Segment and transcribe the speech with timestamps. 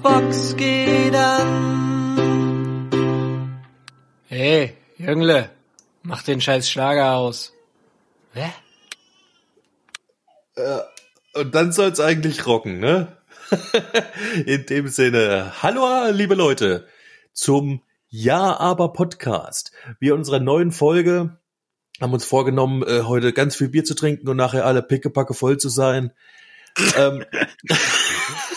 [0.00, 2.50] Bluetooth-Box geht an.
[4.26, 5.50] Hey, Jüngle,
[6.02, 7.52] mach den scheiß Schlager aus.
[8.32, 8.50] Hä?
[11.34, 13.16] Und dann soll's eigentlich rocken, ne?
[14.46, 16.86] In dem Sinne, hallo liebe Leute
[17.32, 19.72] zum Ja aber Podcast.
[19.98, 21.38] Wir unserer neuen Folge
[22.00, 25.58] haben uns vorgenommen, äh, heute ganz viel Bier zu trinken und nachher alle pickepacke voll
[25.58, 26.12] zu sein.
[26.96, 27.24] ähm,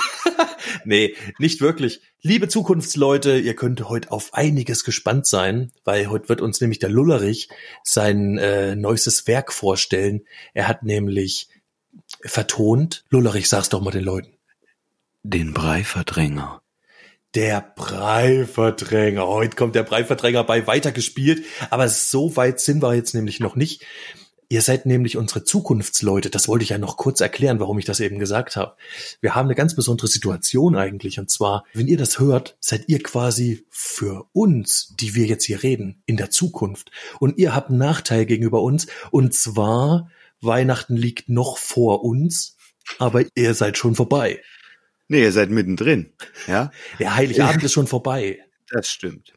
[0.85, 2.01] nee, nicht wirklich.
[2.21, 6.89] Liebe Zukunftsleute, ihr könnt heute auf einiges gespannt sein, weil heute wird uns nämlich der
[6.89, 7.49] Lullerich
[7.83, 10.21] sein äh, neuestes Werk vorstellen.
[10.53, 11.49] Er hat nämlich
[12.21, 14.37] vertont, Lullerich, sag's doch mal den Leuten.
[15.23, 16.61] Den Breiverdränger.
[17.35, 19.25] Der Breiverdränger.
[19.25, 21.45] Heute kommt der Breiverdränger bei weitergespielt.
[21.69, 23.85] Aber so weit sind wir jetzt nämlich noch nicht.
[24.49, 26.30] Ihr seid nämlich unsere Zukunftsleute.
[26.30, 28.75] Das wollte ich ja noch kurz erklären, warum ich das eben gesagt habe.
[29.22, 31.19] Wir haben eine ganz besondere Situation eigentlich.
[31.19, 35.64] Und zwar, wenn ihr das hört, seid ihr quasi für uns, die wir jetzt hier
[35.64, 36.91] reden, in der Zukunft.
[37.19, 38.88] Und ihr habt einen Nachteil gegenüber uns.
[39.11, 40.09] Und zwar,
[40.41, 42.58] Weihnachten liegt noch vor uns,
[42.99, 44.41] aber ihr seid schon vorbei.
[45.08, 46.14] Nee, ihr seid mittendrin.
[46.47, 48.39] Ja, Der Heiligabend ist schon vorbei.
[48.69, 49.33] das stimmt.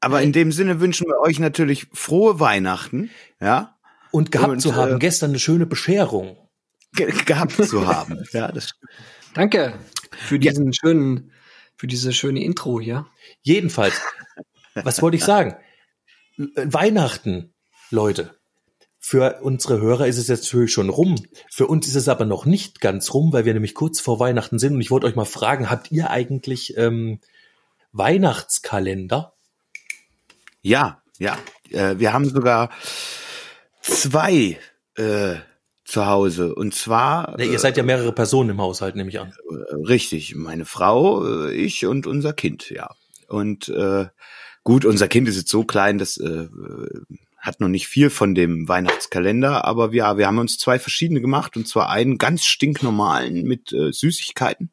[0.00, 3.73] Aber in dem Sinne wünschen wir euch natürlich frohe Weihnachten, ja,
[4.14, 6.36] Und gehabt Und, zu haben, äh, gestern eine schöne Bescherung.
[6.94, 8.22] ge gehabt zu haben.
[8.32, 8.92] Ja, das stimmt.
[9.34, 9.74] Danke
[10.12, 11.32] für diesen schönen,
[11.74, 13.08] für diese schöne Intro hier.
[13.42, 14.00] Jedenfalls,
[14.74, 15.56] was wollte ich sagen?
[16.36, 17.54] Weihnachten,
[17.90, 18.36] Leute.
[19.00, 21.16] Für unsere Hörer ist es jetzt natürlich schon rum.
[21.50, 24.60] Für uns ist es aber noch nicht ganz rum, weil wir nämlich kurz vor Weihnachten
[24.60, 24.74] sind.
[24.74, 27.18] Und ich wollte euch mal fragen, habt ihr eigentlich ähm,
[27.90, 29.34] Weihnachtskalender?
[30.62, 31.36] Ja, ja.
[31.70, 32.70] Äh, wir haben sogar
[33.90, 34.58] zwei
[34.96, 35.34] äh,
[35.84, 36.54] zu Hause.
[36.54, 39.32] Und zwar Ne, ihr seid ja mehrere Personen im Haushalt, nehme ich an.
[39.50, 42.90] äh, richtig, meine Frau, äh, ich und unser Kind, ja.
[43.28, 44.06] Und äh,
[44.62, 46.48] gut, unser Kind ist jetzt so klein, das äh,
[47.38, 51.56] hat noch nicht viel von dem Weihnachtskalender, aber wir, wir haben uns zwei verschiedene gemacht
[51.56, 54.70] und zwar einen ganz stinknormalen mit äh, Süßigkeiten.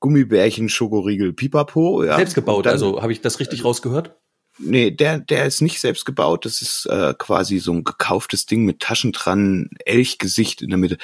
[0.00, 2.04] Gummibärchen, Schokoriegel, Pipapo.
[2.04, 2.16] Ja.
[2.16, 4.14] Selbst gebaut, dann- also habe ich das richtig rausgehört?
[4.58, 6.44] Nee, der, der ist nicht selbst gebaut.
[6.44, 10.98] Das ist äh, quasi so ein gekauftes Ding mit Taschen dran, Elchgesicht in der Mitte.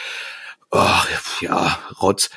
[0.70, 0.88] Oh,
[1.40, 2.30] ja, Rotz.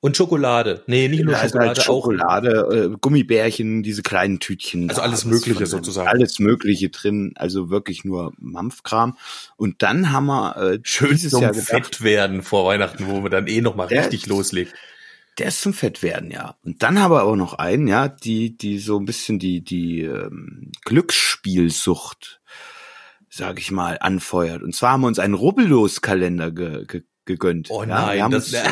[0.00, 0.82] Und Schokolade.
[0.86, 4.88] Nee, nicht nur Da ist Schokolade, halt Schokolade, äh, Gummibärchen, diese kleinen Tütchen.
[4.90, 6.06] Also alles Mögliche sozusagen.
[6.06, 9.16] Alles Mögliche drin, also wirklich nur Mampfkram.
[9.56, 13.30] Und dann haben wir äh, schön zum Jahr gedacht, Fett werden vor Weihnachten, wo man
[13.30, 14.02] dann eh noch mal Ja.
[14.02, 14.74] richtig loslegt.
[15.38, 16.56] Der ist zum Fett werden, ja.
[16.64, 20.02] Und dann haben wir auch noch einen, ja, die, die so ein bisschen die, die
[20.02, 22.40] ähm, Glücksspielsucht,
[23.28, 24.62] sag ich mal, anfeuert.
[24.62, 27.68] Und zwar haben wir uns einen Rubbellos-Kalender ge, ge, gegönnt.
[27.70, 28.68] Oh ja, nein, das, uns, äh,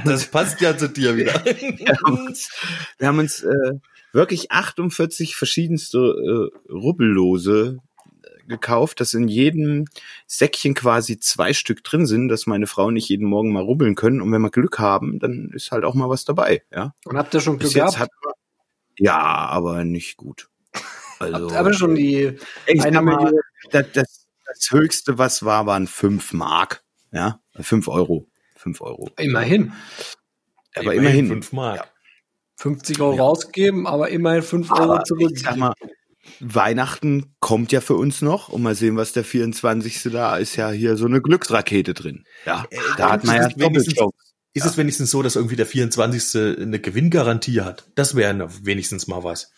[0.04, 1.44] das passt ja zu dir wieder.
[1.44, 2.50] wir haben uns,
[2.98, 3.72] wir haben uns äh,
[4.12, 7.78] wirklich 48 verschiedenste äh, Rubbellose
[8.46, 9.86] gekauft, dass in jedem
[10.26, 14.20] Säckchen quasi zwei Stück drin sind, dass meine Frau nicht jeden Morgen mal rubbeln können.
[14.20, 16.62] Und wenn wir Glück haben, dann ist halt auch mal was dabei.
[16.72, 17.98] Ja, Und habt ihr schon Glück bis gehabt?
[17.98, 18.10] hat
[18.98, 20.48] ja, aber nicht gut.
[21.18, 22.36] Also, aber schon die
[22.66, 23.32] ich eine mal,
[23.70, 26.84] das, das, das höchste, was war, waren fünf Mark.
[27.10, 28.26] Ja, fünf Euro.
[28.54, 29.08] Fünf Euro.
[29.16, 29.72] immerhin
[30.74, 31.28] Aber immerhin.
[31.28, 31.90] fünf Mark.
[32.56, 33.22] 50 Euro Ja.
[33.22, 35.30] rausgeben, aber immerhin 5 Euro zurück.
[35.34, 35.72] ich sag mal,
[36.40, 40.12] Weihnachten kommt ja für uns noch und mal sehen, was der 24.
[40.12, 42.24] da ist ja hier so eine Glücksrakete drin.
[42.44, 42.66] Ja,
[42.96, 44.16] da hat man ja ist es wenigstens- Doppelchance.
[44.54, 46.58] Ist es wenigstens so, dass irgendwie der 24.
[46.62, 47.90] eine Gewinngarantie hat?
[47.94, 49.50] Das wäre wenigstens mal was.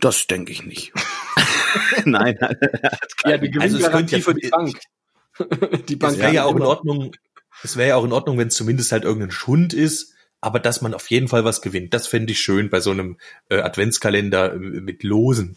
[0.00, 0.92] Das denke ich nicht.
[2.06, 2.38] Nein,
[3.24, 4.78] ja, die Also es Gewinngarantie könnte ja- für die Bank.
[5.88, 7.12] die Bank wäre ja auch in Ordnung,
[7.62, 10.14] es wäre ja auch in Ordnung, wenn es zumindest halt irgendein Schund ist,
[10.46, 11.92] aber dass man auf jeden Fall was gewinnt.
[11.92, 13.18] Das fände ich schön bei so einem
[13.50, 15.56] äh, Adventskalender äh, mit Losen.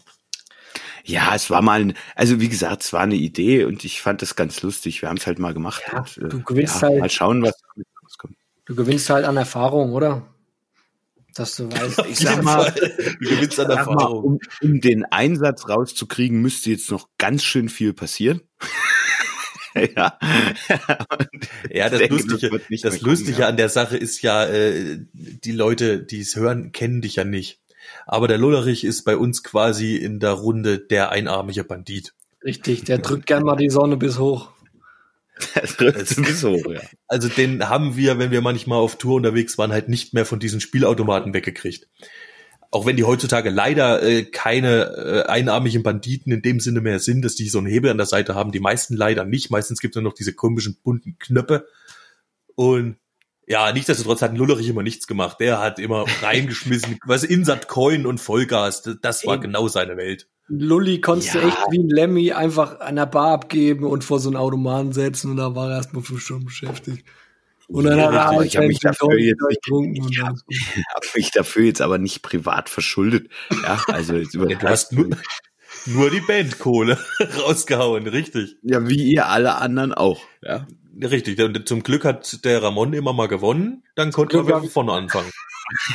[1.04, 4.20] ja, es war mal, ein, also wie gesagt, es war eine Idee und ich fand
[4.20, 5.00] das ganz lustig.
[5.00, 5.82] Wir haben es halt mal gemacht.
[5.90, 8.36] Ja, und, äh, du gewinnst ja, halt- Mal schauen, was damit rauskommt.
[8.66, 10.26] Du gewinnst halt an Erfahrung, oder?
[11.34, 14.24] Dass du weißt, Ich sag mal, du gewinnst an Sag mal, Erfahrung.
[14.24, 18.40] um, um den Einsatz rauszukriegen, müsste jetzt noch ganz schön viel passieren.
[19.96, 20.18] ja.
[21.70, 23.48] Ja, das denke, Lustige, das das kommen, Lustige ja.
[23.48, 27.60] an der Sache ist ja, äh, die Leute, die es hören, kennen dich ja nicht.
[28.06, 32.14] Aber der Lullerich ist bei uns quasi in der Runde der einarmige Bandit.
[32.44, 34.50] richtig, der drückt gern mal die Sonne bis hoch.
[36.74, 36.80] Ja.
[37.08, 40.38] Also den haben wir, wenn wir manchmal auf Tour unterwegs waren, halt nicht mehr von
[40.38, 41.88] diesen Spielautomaten weggekriegt.
[42.72, 47.22] Auch wenn die heutzutage leider äh, keine äh, einarmigen Banditen in dem Sinne mehr sind,
[47.24, 48.52] dass die so einen Hebel an der Seite haben.
[48.52, 49.50] Die meisten leider nicht.
[49.50, 51.66] Meistens gibt es nur noch diese komischen bunten Knöpfe.
[52.54, 52.96] Und
[53.48, 55.38] ja, nichtsdestotrotz hat Lullerich immer nichts gemacht.
[55.40, 58.82] Der hat immer reingeschmissen, was Insat Coin und Vollgas.
[59.02, 59.42] Das- war Eben.
[59.42, 60.28] genau seine Welt.
[60.46, 61.40] Lully konntest Ja.
[61.42, 64.92] du echt wie ein Lemmy einfach an der Bar abgeben und vor so einen Automaten
[64.92, 67.04] setzen und da war er erstmal fünf Stunden beschäftigt.
[67.72, 70.36] Und dann Ja, hat aber abends ich hab mich dafür jetzt nicht- ich habe
[71.14, 73.28] mich dafür jetzt aber nicht privat verschuldet.
[73.62, 75.08] Ja, also jetzt über Ja, du hast nur,
[75.86, 76.98] nur die Bandkohle
[77.38, 78.56] rausgehauen, richtig.
[78.62, 80.20] ja, wie ihr alle anderen auch.
[80.42, 80.66] Ja.
[81.02, 81.40] Richtig.
[81.40, 83.84] Und zum Glück hat der Ramon immer mal gewonnen.
[83.94, 85.30] Dann konnten wir wieder von vorne anfangen.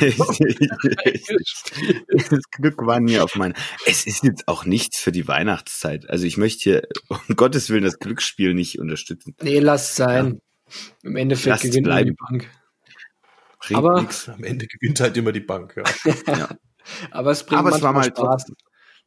[2.08, 3.54] das Glück war nie auf mein.
[3.84, 6.08] Es ist jetzt auch nichts für die Weihnachtszeit.
[6.08, 9.34] Also ich möchte hier um Gottes Willen das Glücksspiel nicht unterstützen.
[9.42, 10.40] Nee, lass es sein.
[11.02, 12.16] Im Endeffekt Lass es gewinnt man die bleiben.
[12.28, 12.50] Bank.
[13.60, 14.28] Bringt Aber- nix.
[14.28, 15.74] Am Ende gewinnt halt immer die Bank.
[16.26, 16.48] Ja.
[17.10, 18.52] Aber es bringt Aber es war mal Spaß.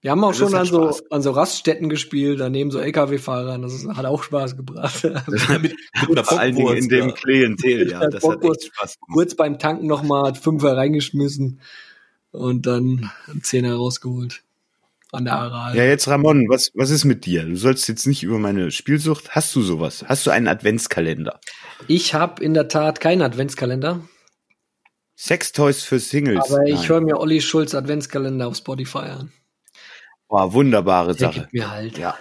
[0.01, 1.11] Wir haben auch Also schon an hat so, Spaß.
[1.11, 3.61] an so Raststätten gespielt, daneben so LKW-Fahrern.
[3.61, 5.03] Das ist, hat auch Spaß gebracht.
[5.61, 5.75] mit, mit
[6.09, 7.13] einer Vor allen Dingen in dem ja.
[7.13, 7.99] Klientel, ja.
[8.07, 9.11] Das hat echt Spaß gemacht.
[9.13, 11.59] Kurz beim Tanken nochmal Fünfer reingeschmissen
[12.31, 13.11] und dann
[13.41, 14.43] Zehner rausgeholt.
[15.11, 15.75] An der Aral.
[15.75, 17.43] Ja, jetzt Ramon, was, was ist mit dir?
[17.43, 19.31] Du sollst jetzt nicht über meine Spielsucht.
[19.35, 20.05] Hast du sowas?
[20.07, 21.39] Hast du einen Adventskalender?
[21.87, 24.01] Ich habe in der Tat keinen Adventskalender,
[25.17, 26.51] Sextoys für Singles.
[26.51, 29.31] aber ich höre mir Olli Schulz Adventskalender auf Spotify an.
[30.27, 31.39] Boah, wunderbare Der Sache.
[31.41, 31.97] gibt mir halt.
[31.97, 32.15] Ja.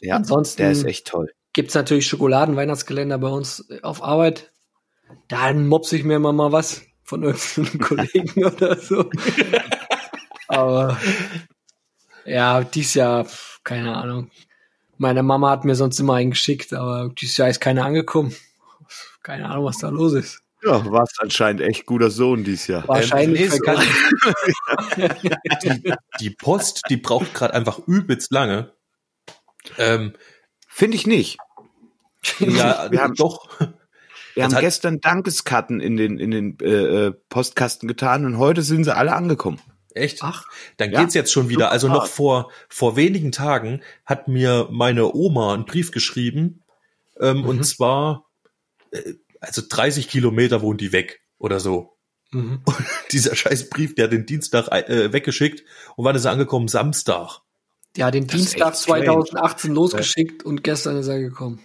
[0.00, 1.30] Ja, Ansonsten- der ist echt toll.
[1.52, 4.50] Gibt's natürlich Schokoladen-Weihnachtskalender bei uns auf Arbeit.
[5.28, 9.10] Dann mopse ich mir immer mal was von irgendeinem Kollegen oder so.
[10.48, 10.98] Aber
[12.24, 13.26] ja, dies Jahr,
[13.64, 14.30] keine Ahnung.
[14.98, 18.34] Meine Mama hat mir sonst immer einen geschickt, aber dieses Jahr ist keiner angekommen.
[19.22, 20.40] Keine Ahnung, was da los ist.
[20.64, 22.86] Ja, warst anscheinend echt guter Sohn dieses Jahr.
[22.86, 23.88] Wahrscheinlich so- verkannt.
[26.20, 28.72] Die Post, die braucht gerade einfach übelst lange.
[29.78, 30.12] Ähm,
[30.68, 31.38] Finde ich nicht.
[32.38, 33.48] ja, Wir haben- doch.
[34.34, 38.84] Wir haben gestern Dankeskarten in den, in den äh, äh, Postkasten getan und heute sind
[38.84, 39.60] sie alle angekommen.
[39.94, 40.22] Echt?
[40.22, 40.46] Ach,
[40.78, 41.00] Dann Ja.
[41.00, 41.70] geht's jetzt schon wieder.
[41.70, 46.62] Also noch vor, vor wenigen Tagen hat mir meine Oma einen Brief geschrieben.
[47.20, 47.44] Ähm, Mhm.
[47.46, 48.24] Und zwar,
[48.90, 51.96] äh, also 30 Kilometer wohnt die weg oder so.
[52.30, 52.62] mhm.
[53.12, 55.64] Dieser scheiß Brief, der hat den Dienstag äh, weggeschickt.
[55.96, 56.68] Und wann ist er angekommen?
[56.68, 57.40] Samstag.
[57.96, 59.04] Ja, den Das Dienstag echt strange.
[59.04, 61.60] 2018 losgeschickt und gestern ist er gekommen.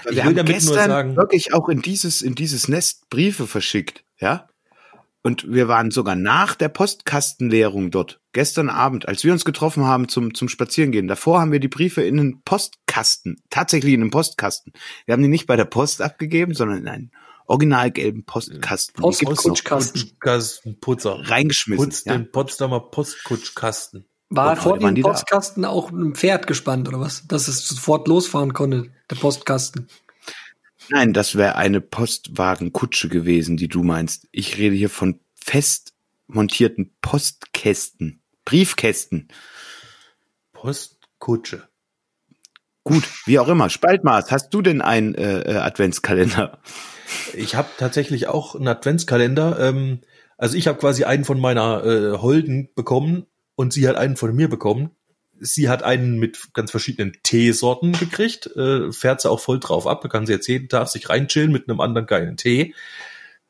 [0.00, 3.10] Ich wir will haben damit nur gestern sagen- wirklich auch in dieses, in dieses Nest
[3.10, 4.48] Briefe verschickt, ja.
[5.26, 10.08] Und wir waren sogar nach der Postkastenleerung dort, gestern Abend, als wir uns getroffen haben
[10.08, 11.08] zum, zum Spazierengehen.
[11.08, 14.72] Davor haben wir die Briefe in den Postkasten, tatsächlich in den Postkasten.
[15.04, 17.10] Wir haben die nicht bei der Post abgegeben, sondern in einen
[17.48, 18.94] original gelben Postkasten.
[19.02, 19.54] Post- Die gibt's noch.
[19.54, 20.00] Postkutschkasten.
[20.10, 21.18] Putschkasten, Putzer.
[21.28, 21.84] Reingeschmissen.
[21.86, 22.12] Putz Ja.
[22.16, 24.04] den Potsdamer Postkutschkasten.
[24.28, 25.08] War Und vor heute waren dem die da.
[25.08, 27.26] Postkasten auch ein Pferd gespannt oder was?
[27.26, 29.88] Dass es sofort losfahren konnte, der Postkasten.
[30.90, 34.28] Nein, das wäre eine Postwagenkutsche gewesen, die du meinst.
[34.32, 35.94] Ich rede hier von fest
[36.26, 39.28] montierten Postkästen, Briefkästen.
[40.52, 41.68] Postkutsche.
[42.84, 43.68] Gut, wie auch immer.
[43.68, 46.60] Spaltmaß, hast du denn einen äh, äh, Adventskalender?
[47.34, 49.58] Ich habe tatsächlich auch einen Adventskalender.
[49.60, 50.00] Ähm,
[50.38, 54.34] also ich habe quasi einen von meiner äh, Holden bekommen und sie hat einen von
[54.34, 54.95] mir bekommen.
[55.40, 60.08] Sie hat einen mit ganz verschiedenen Teesorten gekriegt, äh, fährt sie auch voll drauf ab,
[60.10, 62.74] kann sie jetzt jeden Tag sich reinchillen mit einem anderen geilen Tee.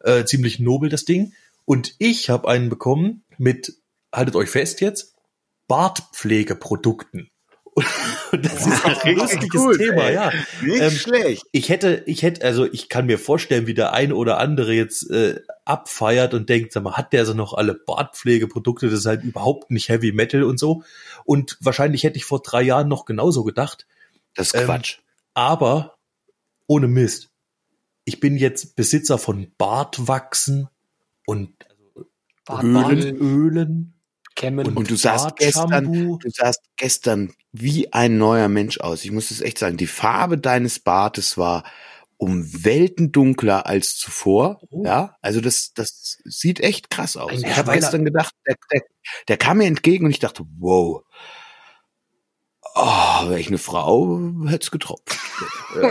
[0.00, 1.32] Äh, ziemlich nobel das Ding.
[1.64, 3.74] Und ich habe einen bekommen mit,
[4.12, 5.14] haltet euch fest jetzt,
[5.68, 7.30] Bartpflegeprodukten.
[7.64, 7.86] Und
[8.42, 10.14] das ist auch ein richtig lustiges gut, Thema, ey.
[10.14, 10.32] ja.
[10.62, 11.46] Nicht Ähm, schlecht.
[11.52, 15.10] Ich hätte, ich hätte, also ich kann mir vorstellen, wie der ein oder andere jetzt
[15.10, 18.86] äh, abfeiert und denkt, sag mal, hat der so noch alle Bartpflegeprodukte?
[18.88, 20.82] Das ist halt überhaupt nicht Heavy Metal und so.
[21.24, 23.86] Und wahrscheinlich hätte ich vor drei Jahren noch genauso gedacht.
[24.34, 24.98] Das ist ähm, Quatsch.
[25.34, 25.96] Aber
[26.66, 27.30] ohne Mist.
[28.04, 30.68] Ich bin jetzt Besitzer von Bartwachsen
[31.26, 31.52] und
[32.44, 33.92] Bartbahn, Ölen.
[34.36, 34.76] Kämmen.
[34.76, 39.04] Und du sahst gestern, du sahst gestern wie ein neuer Mensch aus.
[39.04, 39.76] Ich muss es echt sagen.
[39.76, 41.64] Die Farbe deines Bartes war
[42.18, 44.60] um Welten dunkler als zuvor.
[44.70, 44.84] Oh.
[44.84, 47.32] Ja, also das, das sieht echt krass aus.
[47.32, 48.82] Ein ich habe gestern gedacht, der, der,
[49.28, 51.02] der kam mir entgegen und ich dachte, wow.
[52.74, 55.18] Oh, wäre ich eine Frau, hätte es getropft.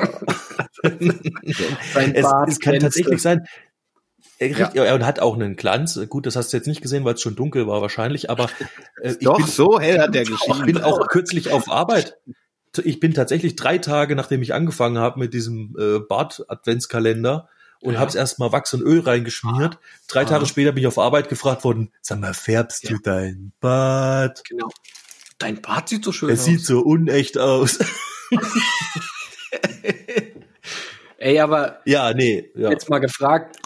[1.93, 3.47] Sein Es, kann tatsächlich sein.
[4.37, 4.67] Er, Ja.
[4.83, 5.99] er hat auch einen Glanz.
[6.09, 8.49] Gut, das hast du jetzt nicht gesehen, weil es schon dunkel war wahrscheinlich, aber
[9.01, 10.65] äh, ich Doch, bin, so hell hat der ich geschrieben.
[10.65, 12.17] bin auch kürzlich auf Arbeit.
[12.83, 17.47] Ich bin tatsächlich drei Tage, nachdem ich angefangen habe mit diesem äh, Bart-Adventskalender
[17.81, 17.99] und Ja.
[18.01, 19.77] hab's erstmal Wachs und Öl reingeschmiert.
[20.09, 20.25] Drei Ah.
[20.25, 22.89] Tage später bin ich auf Arbeit gefragt worden, sag mal, färbst Ja.
[22.91, 24.43] du dein Bart?
[24.49, 24.69] Genau.
[25.37, 26.45] Dein Bart sieht so schön Es aus.
[26.45, 27.79] sieht so unecht aus.
[31.17, 32.69] Ey, aber ja, nee, ja.
[32.69, 33.57] jetzt mal gefragt,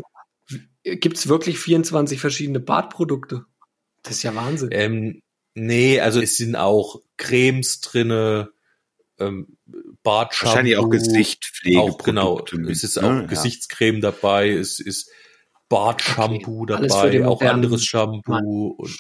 [0.96, 3.46] gibt's wirklich 24 verschiedene Bartprodukte?
[4.03, 4.69] Das ist ja Wahnsinn.
[4.72, 5.22] Ähm,
[5.55, 8.51] nee, also es sind auch Cremes drinne,
[9.19, 9.58] ähm,
[10.03, 10.48] Bartshampoo.
[10.48, 11.79] Wahrscheinlich auch Gesichtspflege.
[11.79, 12.43] Auch, genau.
[12.69, 15.12] Es ist auch Gesichtscreme dabei, es ist
[15.67, 16.74] Bartshampoo Okay.
[16.74, 18.98] Alles für den dabei, auch anderes Shampoo und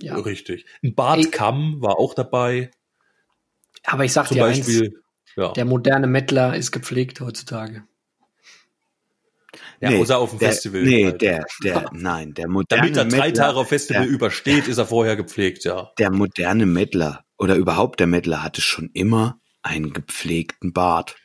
[0.00, 0.16] Ja.
[0.16, 0.66] richtig.
[0.82, 2.70] Ein Bartkamm war auch dabei,
[3.84, 5.00] Aber ich sag zum dir eins, Beispiel.
[5.36, 7.84] Ja, der moderne Mettler ist gepflegt heutzutage.
[9.80, 10.82] Ja nee, außer auf dem der, Festival.
[10.82, 11.22] Nee, halt.
[11.22, 14.78] der, der, nein, der moderne Damit er drei Mettler- Tage auf Festival der- übersteht, ist
[14.78, 15.90] er vorher gepflegt, ja.
[15.98, 21.16] der moderne Mettler oder überhaupt der Mettler hatte schon immer einen gepflegten Bart.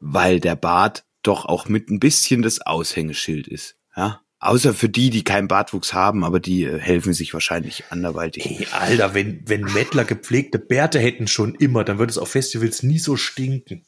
[0.00, 3.76] Weil der Bart doch auch mit ein bisschen das Aushängeschild ist.
[3.96, 4.20] Ja?
[4.40, 8.46] Außer für die, die keinen Bartwuchs haben, aber die äh, helfen sich wahrscheinlich anderweitig.
[8.46, 12.84] Ey, Alter, wenn, wenn Mettler gepflegte Bärte hätten schon immer, dann würde es auf Festivals
[12.84, 13.84] nie so stinken.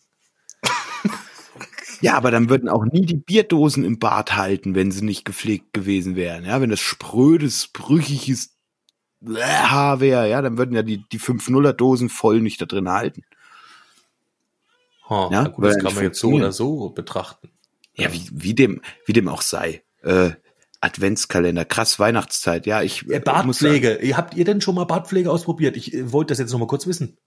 [2.01, 5.73] Ja, aber dann würden auch nie die Bierdosen im Bart halten, wenn sie nicht gepflegt
[5.73, 6.45] gewesen wären.
[6.45, 8.57] Ja, wenn das sprödes, brüchiges
[9.37, 13.23] Haar wäre, ja, dann würden ja die, die 5-0er-Dosen voll nicht da drin halten.
[15.09, 17.51] Ha, Ja, gut, das kann man jetzt so oder so betrachten.
[17.97, 19.83] Ja, wie, wie dem, wie dem auch sei.
[20.03, 20.31] Äh,
[20.81, 22.65] Adventskalender, krass Weihnachtszeit.
[22.65, 24.07] Ja, ich Äh, äh.
[24.07, 25.77] Ihr- Habt ihr denn schon mal Bartpflege ausprobiert?
[25.77, 27.19] Ich äh, wollte das jetzt noch mal kurz wissen.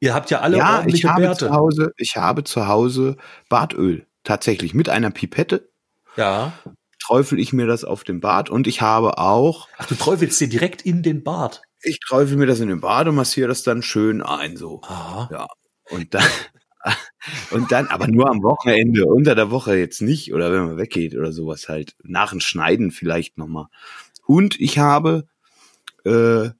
[0.00, 1.46] Ihr habt ja alle ja, ich ordentliche habe Bärte.
[1.46, 3.16] zu Hause, ich habe zu Hause
[3.48, 4.06] Bartöl.
[4.24, 5.68] Tatsächlich mit einer Pipette
[6.16, 6.52] Ja.
[7.00, 10.48] träufel ich mir das auf den Bart und ich habe auch, Ach, du träufelst dir
[10.48, 11.62] direkt in den Bart.
[11.82, 14.80] ich träufel mir das in den Bart und massiere das dann schön ein so.
[14.82, 15.28] Aha.
[15.32, 15.46] Ja.
[15.90, 16.24] Und dann,
[17.50, 21.14] und dann, aber nur am Wochenende, unter der Woche jetzt nicht, oder wenn man weggeht
[21.16, 21.94] oder sowas halt.
[22.02, 23.66] Nach dem Schneiden vielleicht nochmal.
[24.26, 25.26] Und ich habe
[26.04, 26.50] äh,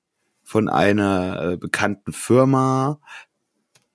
[0.45, 3.01] von einer äh, bekannten Firma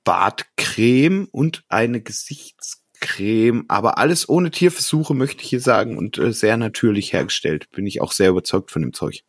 [0.03, 6.57] Bartcreme und eine Gesichtscreme, aber alles ohne Tierversuche, möchte ich hier sagen, und äh, sehr
[6.57, 7.69] natürlich hergestellt.
[7.71, 9.23] Bin ich auch sehr überzeugt von dem Zeug.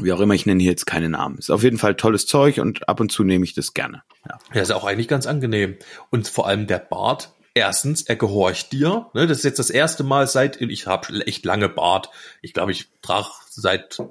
[0.00, 1.38] Wie auch immer, ich nenne hier jetzt keine Namen.
[1.38, 4.02] Ist auf jeden Fall tolles Zeug und ab und zu nehme ich das gerne.
[4.26, 4.38] Ja.
[4.54, 5.76] Ja, ist auch eigentlich ganz angenehm.
[6.10, 7.34] Und vor allem der Bart.
[7.52, 9.10] Erstens, er gehorcht dir.
[9.14, 12.10] Ne, das ist jetzt das erste Mal seit, ich habe echt lange Bart.
[12.40, 14.02] Ich glaube, ich trage seit,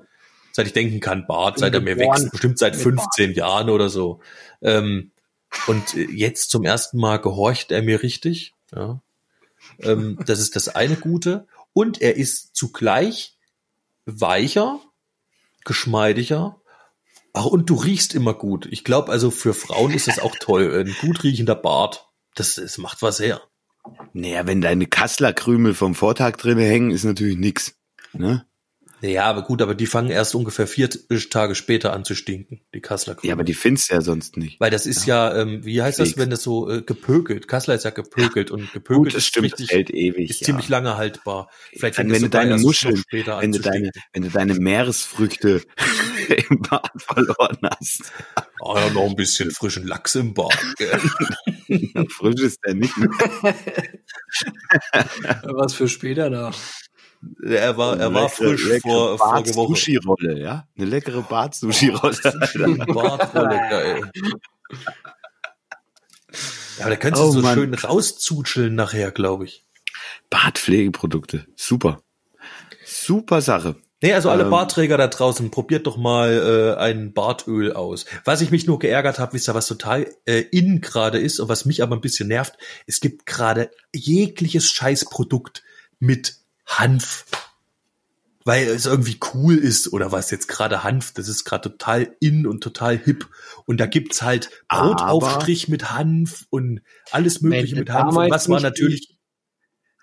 [0.54, 2.32] seit ich denken kann Bart, seit er mir wächst.
[2.32, 4.22] Bestimmt seit mit 15 Jahren oder so.
[4.62, 5.12] Ähm,
[5.68, 8.54] und äh, jetzt zum ersten Mal gehorcht er mir richtig.
[8.74, 9.02] Ja.
[9.80, 11.48] Ähm, das ist das eine Gute.
[11.74, 13.36] Und er ist zugleich
[14.06, 14.80] weicher,
[15.66, 16.62] geschmeidiger.
[17.34, 18.68] Ach, und du riechst immer gut.
[18.70, 20.86] Ich glaube, also für Frauen ist das auch toll.
[20.86, 22.08] Ein gut riechender Bart.
[22.36, 23.42] Das, das macht was her.
[24.14, 27.76] Naja, wenn deine Kasslerkrümel vom Vortag drin hängen, ist natürlich nix.
[28.14, 28.46] Ne?
[29.04, 30.90] Ja, aber gut, aber die fangen erst ungefähr vier
[31.30, 34.62] Tage später an zu stinken, die Kassler Ja, aber die findest du ja sonst nicht.
[34.62, 36.20] Weil das ist ja, ähm, wie heißt das, Pflegt.
[36.20, 37.50] wenn das so äh, gepökelt?
[37.50, 40.30] Kassler ist ja gepökelt und gepökelt Gut, das ist stimmt, das richtig, hält ewig.
[40.30, 40.46] ist ja.
[40.46, 41.50] ziemlich lange haltbar.
[41.76, 44.02] Vielleicht Dann, wenn du deine Muscheln, später an wenn du zu deine, stinken.
[44.14, 45.62] wenn du deine Meeresfrüchte
[46.50, 48.14] im Bad verloren hast.
[48.62, 50.34] Ah, ja, noch ein bisschen frischen Lachs im?
[50.34, 53.10] Dann frisch ist der nicht mehr.
[55.44, 56.52] Was für später da.
[57.44, 59.68] Er war, er war Leckere- frisch leckere vor, vorige Woche.
[59.68, 60.68] Bart-Sushi-Rolle, ja?
[60.78, 62.18] Eine leckere Bart-Sushi-Rolle.
[62.94, 64.12] Bartrolle, geil.
[66.78, 67.54] Ja, aber da könntest du Oh, so Mann.
[67.56, 69.64] schön rauszutscheln nachher, glaube ich.
[70.30, 71.46] Bartpflegeprodukte.
[71.56, 72.02] Super.
[72.86, 73.76] Super Sache.
[74.02, 74.50] Nee, also alle Ähm.
[74.50, 78.06] Bartträger da draußen, probiert doch mal äh, ein Bartöl aus.
[78.26, 81.48] Was ich mich nur geärgert habe, wisst ihr, was total äh, in gerade ist und
[81.48, 85.64] was mich aber ein bisschen nervt, es gibt gerade jegliches Scheißprodukt
[86.00, 87.26] mit Hanf.
[88.46, 92.46] Weil es irgendwie cool ist oder was jetzt gerade Hanf, das ist gerade total in
[92.46, 93.30] und total hip.
[93.66, 98.16] Und da gibt's halt Aber- Brotaufstrich mit Hanf und alles mögliche mit Hanf.
[98.18, 99.18] Und was war natürlich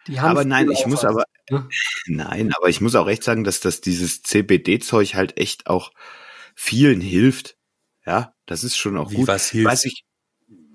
[0.06, 1.68] Die Aber nein, ich muss aber, Ne?
[2.06, 5.92] nein, aber ich muss auch echt sagen, dass das dieses CBD-Zeug halt echt auch
[6.54, 7.56] vielen hilft.
[8.06, 9.28] Ja, das ist schon auch Wie gut.
[9.28, 9.68] was hilft?
[9.70, 10.04] Weiß ich,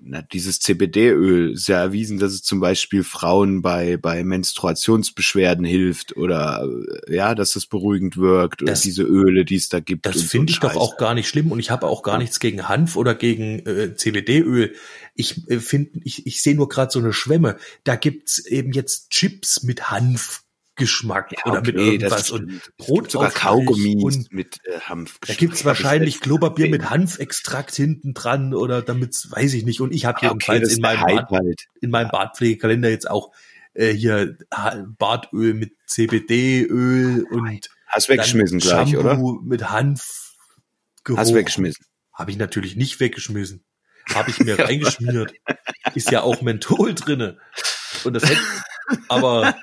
[0.08, 6.16] na, dieses CBD-Öl ist ja erwiesen, dass es zum Beispiel Frauen bei, bei Menstruationsbeschwerden hilft
[6.16, 6.68] oder,
[7.08, 10.06] äh, ja, dass das beruhigend wirkt oder diese Öle, die es da gibt.
[10.06, 10.80] Das und so finde ich ein doch Scheiß.
[10.80, 13.94] auch gar nicht schlimm und ich habe auch gar nichts gegen Hanf oder gegen äh,
[13.96, 14.74] CBD-Öl.
[15.14, 17.56] Ich äh, finde, ich, ich sehe nur gerade so eine Schwemme.
[17.82, 19.90] Da gibt's eben jetzt Chips mit
[20.76, 25.18] Hanfgeschmack Ja, oder mit okay, irgendwas und Brot sogar Kaugummis mit äh, Hanf.
[25.26, 29.80] da gibt's wahrscheinlich Klopapier mit Hanfextrakt hinten dran oder damit's, weiß ich nicht.
[29.80, 31.66] Und ich habe Okay, jedenfalls ist in meinem Bad, halt.
[31.80, 33.32] in meinem Badpflegekalender jetzt auch
[33.74, 34.36] äh, hier
[34.98, 39.10] Bartöl mit CBD-Öl und Hast weggeschmissen gleich, oder?
[39.10, 40.34] Shampoo mit Hanf.
[41.16, 41.86] Hast weggeschmissen.
[42.12, 43.64] Habe ich natürlich nicht weggeschmissen.
[44.14, 45.32] Habe ich mir reingeschmiert.
[45.94, 47.38] Ist ja auch Menthol drinne.
[48.04, 48.40] Und das hätte,
[49.08, 49.54] aber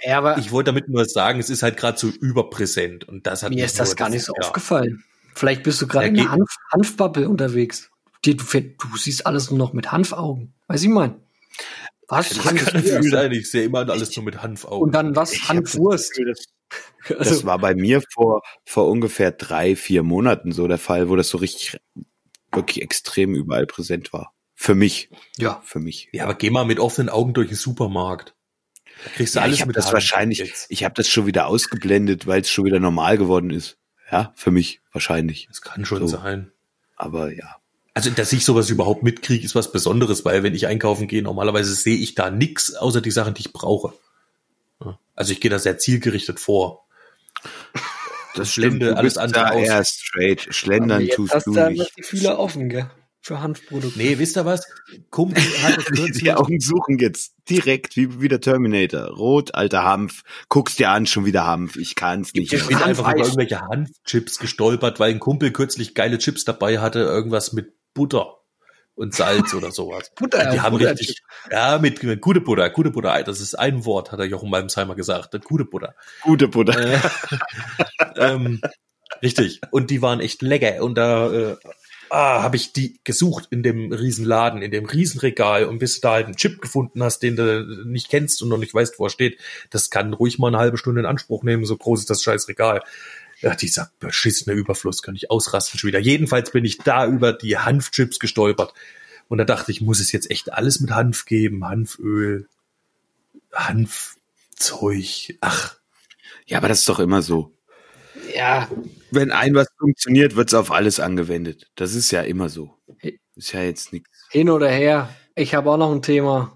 [0.00, 3.42] Ja, aber ich wollte damit nur sagen, es ist halt gerade so überpräsent und das
[3.42, 4.46] hat mir ist das gar nicht so ja.
[4.46, 5.02] aufgefallen.
[5.34, 7.90] Vielleicht bist du gerade Ja, in der Hanf Hanfbubble unterwegs.
[8.24, 10.54] Die, du, du siehst alles nur noch mit Hanfaugen.
[10.68, 11.16] Weiß ich mein.
[12.08, 12.28] Was?
[12.30, 14.80] Das Hanf- kann natürlich sein, ich sehe immer alles nur mit Hanf auf.
[14.80, 15.32] Und dann was?
[15.32, 16.14] Ich Hanfwurst.
[16.14, 16.32] Gefühl,
[17.08, 21.08] Das, Also, das war bei mir vor, vor ungefähr drei, vier Monaten so der Fall,
[21.08, 21.78] wo das so richtig,
[22.52, 24.32] wirklich extrem überall präsent war.
[24.54, 25.10] Für mich.
[25.36, 25.60] ja.
[25.64, 26.08] Für mich.
[26.12, 28.34] Ja, aber geh mal mit offenen Augen durch den Supermarkt.
[29.04, 30.66] Da kriegst du Ja, alles ich habe mit das wahrscheinlich, jetzt.
[30.68, 33.76] ich habe das schon wieder ausgeblendet, weil es schon wieder normal geworden ist.
[34.10, 35.46] Ja, für mich wahrscheinlich.
[35.48, 36.16] Das kann schon So.
[36.16, 36.52] sein.
[36.96, 37.56] Aber ja.
[37.94, 41.74] Also, dass ich sowas überhaupt mitkriege, ist was Besonderes, weil wenn ich einkaufen gehe, normalerweise
[41.74, 43.92] sehe ich da nix außer die Sachen, die ich brauche.
[45.14, 46.86] Also ich gehe da sehr zielgerichtet vor.
[48.34, 48.54] Das.
[48.54, 49.62] Du alles andere da aus.
[49.66, 50.46] eher straight.
[50.54, 51.78] Schlendern jetzt tust hast du du da nicht.
[51.78, 52.90] noch die Fühler offen, gell?
[53.26, 53.98] Für Hanfprodukte.
[53.98, 54.64] Nee, wisst ihr was?
[55.10, 59.08] Kumpel hat es kürzlich, Die Augen suchen jetzt direkt wie, wie der Terminator.
[59.08, 60.22] Rot, alter Hanf.
[60.48, 61.74] Guckst dir an, schon wieder Hanf.
[61.74, 62.52] Ich kann's nicht.
[62.52, 67.00] Ich bin einfach über irgendwelche Hanfchips gestolpert, weil ein Kumpel kürzlich geile Chips dabei hatte,
[67.00, 68.36] irgendwas mit Butter
[68.94, 70.12] und Salz oder sowas.
[70.16, 73.24] Butter, Die haben Butter- richtig, ja, mit, mit gute Butter, gute Butter.
[73.24, 75.34] Das ist ein Wort, hat der Jochen Malmsheimer gesagt.
[75.44, 75.96] Gute Butter.
[76.22, 76.78] Gute Butter.
[76.94, 77.00] Äh,
[78.18, 78.60] ähm,
[79.20, 79.60] richtig.
[79.72, 80.80] Und die waren echt lecker.
[80.84, 81.56] Und da äh,
[82.10, 85.64] ah, habe ich die gesucht in dem Riesenladen, in dem Riesenregal.
[85.64, 88.58] Und bis du da halt einen Chip gefunden hast, den du nicht kennst und noch
[88.58, 89.38] nicht weißt, wo er steht,
[89.70, 91.64] das kann ruhig mal eine halbe Stunde in Anspruch nehmen.
[91.64, 92.82] So groß ist das scheiß Regal.
[93.40, 95.98] Ja, dieser beschissene Überfluss kann ich ausrasten schon wieder.
[95.98, 98.72] Jedenfalls bin ich da über die Hanfchips gestolpert.
[99.28, 101.66] Und da dachte ich, muss es jetzt echt alles mit Hanf geben?
[101.66, 102.48] Hanföl,
[103.52, 105.36] Hanfzeug.
[105.40, 105.76] Ach,
[106.46, 107.52] Ja, aber das ist doch immer so.
[108.34, 108.68] Ja,
[109.10, 111.66] Wenn ein was funktioniert, wird's auf alles angewendet.
[111.76, 112.74] Das ist ja immer so.
[113.36, 114.08] Ist ja jetzt nichts.
[114.30, 115.08] hin oder her.
[115.34, 116.52] Ich habe auch noch ein Thema.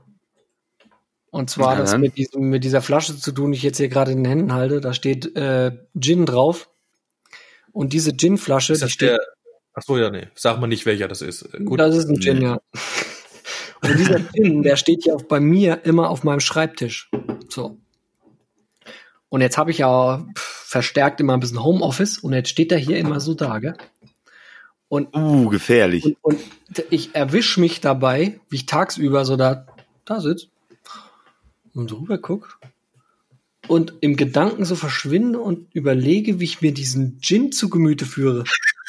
[1.30, 4.10] Und zwar das mit, diesem, mit dieser Flasche zu tun, die ich jetzt hier gerade
[4.10, 4.80] in den Händen halte.
[4.80, 6.68] Da steht äh, Gin drauf.
[7.72, 9.10] Und diese Gin-Flasche, die das steht.
[9.10, 9.20] der,
[9.74, 10.26] ach so, ja, nee.
[10.34, 11.42] Sag mal nicht, welcher das ist.
[11.54, 11.78] Äh, Gut.
[11.78, 12.44] Das ist ein Gin, Nee.
[12.46, 12.58] ja.
[13.82, 17.10] Und dieser Gin, der steht ja auch bei mir immer auf meinem Schreibtisch.
[17.48, 17.78] So.
[19.30, 22.98] Und jetzt habe ich ja verstärkt immer ein bisschen Homeoffice und jetzt steht er hier
[22.98, 23.76] immer so da, gell?
[24.88, 26.04] Und, Uh, gefährlich.
[26.04, 26.40] und, und
[26.90, 29.66] ich erwische mich dabei, wie ich tagsüber so da,
[30.04, 30.48] da sitze
[31.74, 32.58] und drüber guck
[33.68, 38.42] und im Gedanken so verschwinde und überlege, wie ich mir diesen Gin zu Gemüte führe.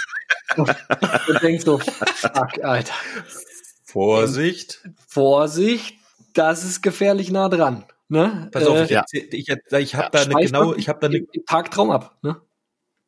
[0.57, 2.93] und denk so, fuck, Alter.
[3.83, 4.81] Vorsicht.
[5.07, 5.97] Vorsicht,
[6.33, 7.85] das ist gefährlich nah dran.
[8.11, 8.49] Ne?
[8.51, 8.99] Pass auf, Äh, ich, ja.
[8.99, 12.17] erzähl- ich, ich habe da eine genau, ich habe da eine, Tagtraum ab.
[12.21, 12.41] Ne?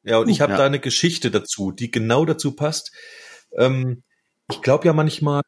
[0.03, 0.59] ja, und ich habe Ja.
[0.59, 2.93] da eine Geschichte dazu, die genau dazu passt.
[3.57, 4.03] Ähm,
[4.49, 5.41] ich glaube ja manchmal,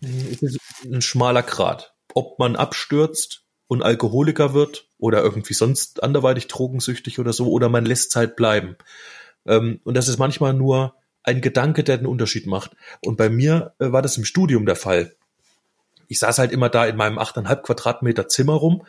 [0.00, 6.48] es ist ein schmaler Grat, ob man abstürzt und Alkoholiker wird oder irgendwie sonst anderweitig
[6.48, 8.76] drogensüchtig oder so, oder man lässt Zeit bleiben.
[9.46, 12.74] Ähm, und das ist manchmal nur ein Gedanke, der den Unterschied macht.
[13.04, 15.14] Und bei mir äh, war das im Studium der Fall.
[16.08, 18.84] Ich saß halt immer da in meinem 8,5 Quadratmeter Zimmer rum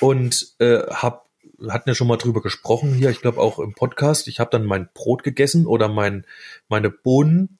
[0.00, 1.28] und äh, hab
[1.68, 4.28] hatten ja schon mal drüber gesprochen hier, ich glaube auch im Podcast.
[4.28, 6.26] Ich habe dann mein Brot gegessen oder mein
[6.68, 7.58] meine Bohnen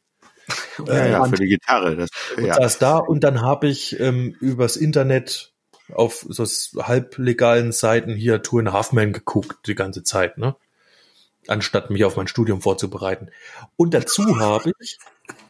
[0.86, 1.96] ja, ja, und- für die Gitarre.
[1.96, 2.54] Das, und ja.
[2.54, 5.52] saß da und dann habe ich ähm, übers Internet
[5.92, 6.44] auf so
[6.82, 10.56] halblegalen Seiten hier Tour in Halfman geguckt die ganze Zeit, ne?
[11.48, 13.30] Anstatt mich auf mein Studium vorzubereiten.
[13.76, 14.98] Und dazu habe ich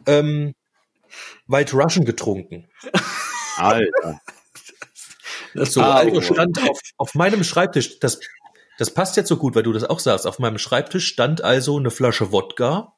[0.07, 0.55] ähm,
[1.47, 2.69] White Russian getrunken.
[3.57, 4.21] Alter.
[5.55, 8.21] Das So, Ah, also stand auf, auf meinem Schreibtisch, das,
[8.79, 11.79] das passt jetzt so gut, weil du das auch sagst, auf meinem Schreibtisch stand also
[11.79, 12.95] eine Flasche Wodka.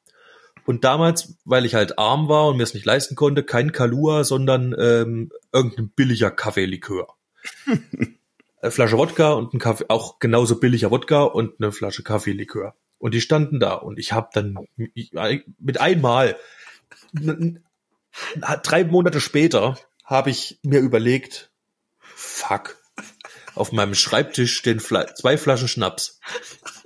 [0.65, 4.23] Und damals, weil ich halt arm war und mir es nicht leisten konnte, kein Kalua,
[4.23, 7.07] sondern ähm, irgendein billiger Kaffeelikör.
[8.61, 12.75] eine Flasche Wodka und ein Kaffee, auch genauso billiger Wodka und eine Flasche Kaffeelikör.
[12.97, 14.57] Und die standen da und ich habe dann
[15.59, 16.37] mit einmal
[18.63, 21.51] drei Monate später habe ich mir überlegt,
[21.99, 22.77] fuck,
[23.55, 26.19] auf meinem Schreibtisch stehen Fla zwei Flaschen Schnaps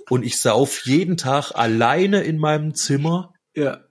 [0.08, 3.84] und ich sauf jeden Tag alleine in meinem Zimmer ja,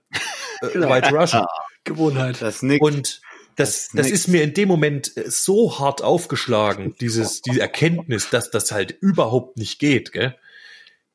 [0.62, 0.88] äh, Genau.
[0.90, 1.46] White Russian.
[1.84, 2.40] Gewohnheit.
[2.42, 2.82] Das nickt.
[2.82, 3.20] Und
[3.56, 4.10] das, Das das nix.
[4.20, 8.92] ist mir in dem Moment äh, so hart aufgeschlagen, dieses, diese Erkenntnis, dass das halt
[9.00, 10.36] überhaupt nicht geht, gell?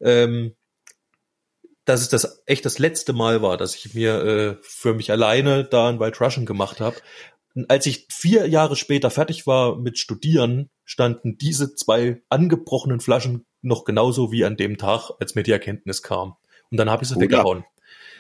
[0.02, 0.56] Ähm,
[1.86, 5.66] dass es das echt das letzte Mal war, dass ich mir äh, für mich alleine
[5.66, 6.96] da ein White Russian gemacht habe.
[7.68, 13.86] Als ich vier Jahre später fertig war mit Studieren, standen diese zwei angebrochenen Flaschen noch
[13.86, 16.36] genauso wie an dem Tag, als mir die Erkenntnis kam.
[16.72, 17.64] Und dann habe ich sie weggehauen.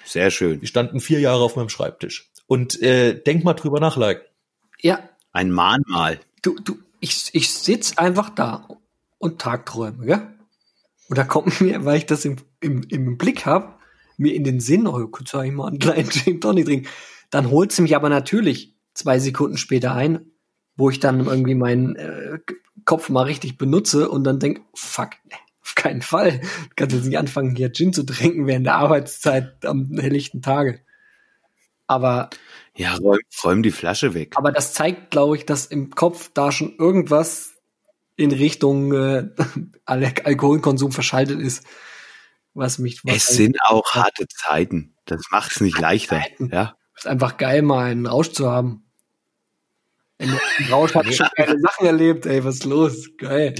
[0.05, 0.59] Sehr schön.
[0.59, 2.31] Die standen vier Jahre auf meinem Schreibtisch.
[2.45, 4.29] Und äh, denk mal drüber nach, like.
[4.79, 6.19] Ja, Ein Mahnmal.
[6.41, 8.67] du, du, ich, ich sitz einfach da
[9.17, 10.27] und tagträume, gell?
[11.09, 13.73] Und da kommt mir, weil ich das im, im, im Blick habe,
[14.17, 16.89] mir in den Sinn, oh, kurz soll ich mal einen kleinen Gin Tonic trinken.
[17.31, 20.31] Dann holt sie mich aber natürlich zwei Sekunden später ein,
[20.75, 22.39] wo ich dann irgendwie meinen äh,
[22.85, 26.39] Kopf mal richtig benutze und dann denk, fuck, nee, auf keinen Fall.
[26.39, 30.81] Du kannst jetzt nicht anfangen, hier Gin zu trinken während der Arbeitszeit am helllichten Tage.
[31.87, 32.29] Aber
[32.75, 34.33] Ja, räum, räum die Flasche weg.
[34.35, 37.53] aber das zeigt, glaube ich, dass im Kopf da schon irgendwas
[38.15, 39.29] in Richtung äh,
[39.85, 41.65] Al Alkoholkonsum verschaltet ist,
[42.53, 44.95] was mich Es sind auch harte Zeiten.
[45.05, 46.19] Das macht's nicht leichter.
[46.21, 46.49] Zeiten.
[46.51, 46.77] Ja.
[46.95, 48.82] ist einfach geil, mal einen Rausch zu haben.
[50.23, 53.09] Ein Rausch hat schon geile Sachen erlebt, ey, was ist los?
[53.17, 53.55] Geil.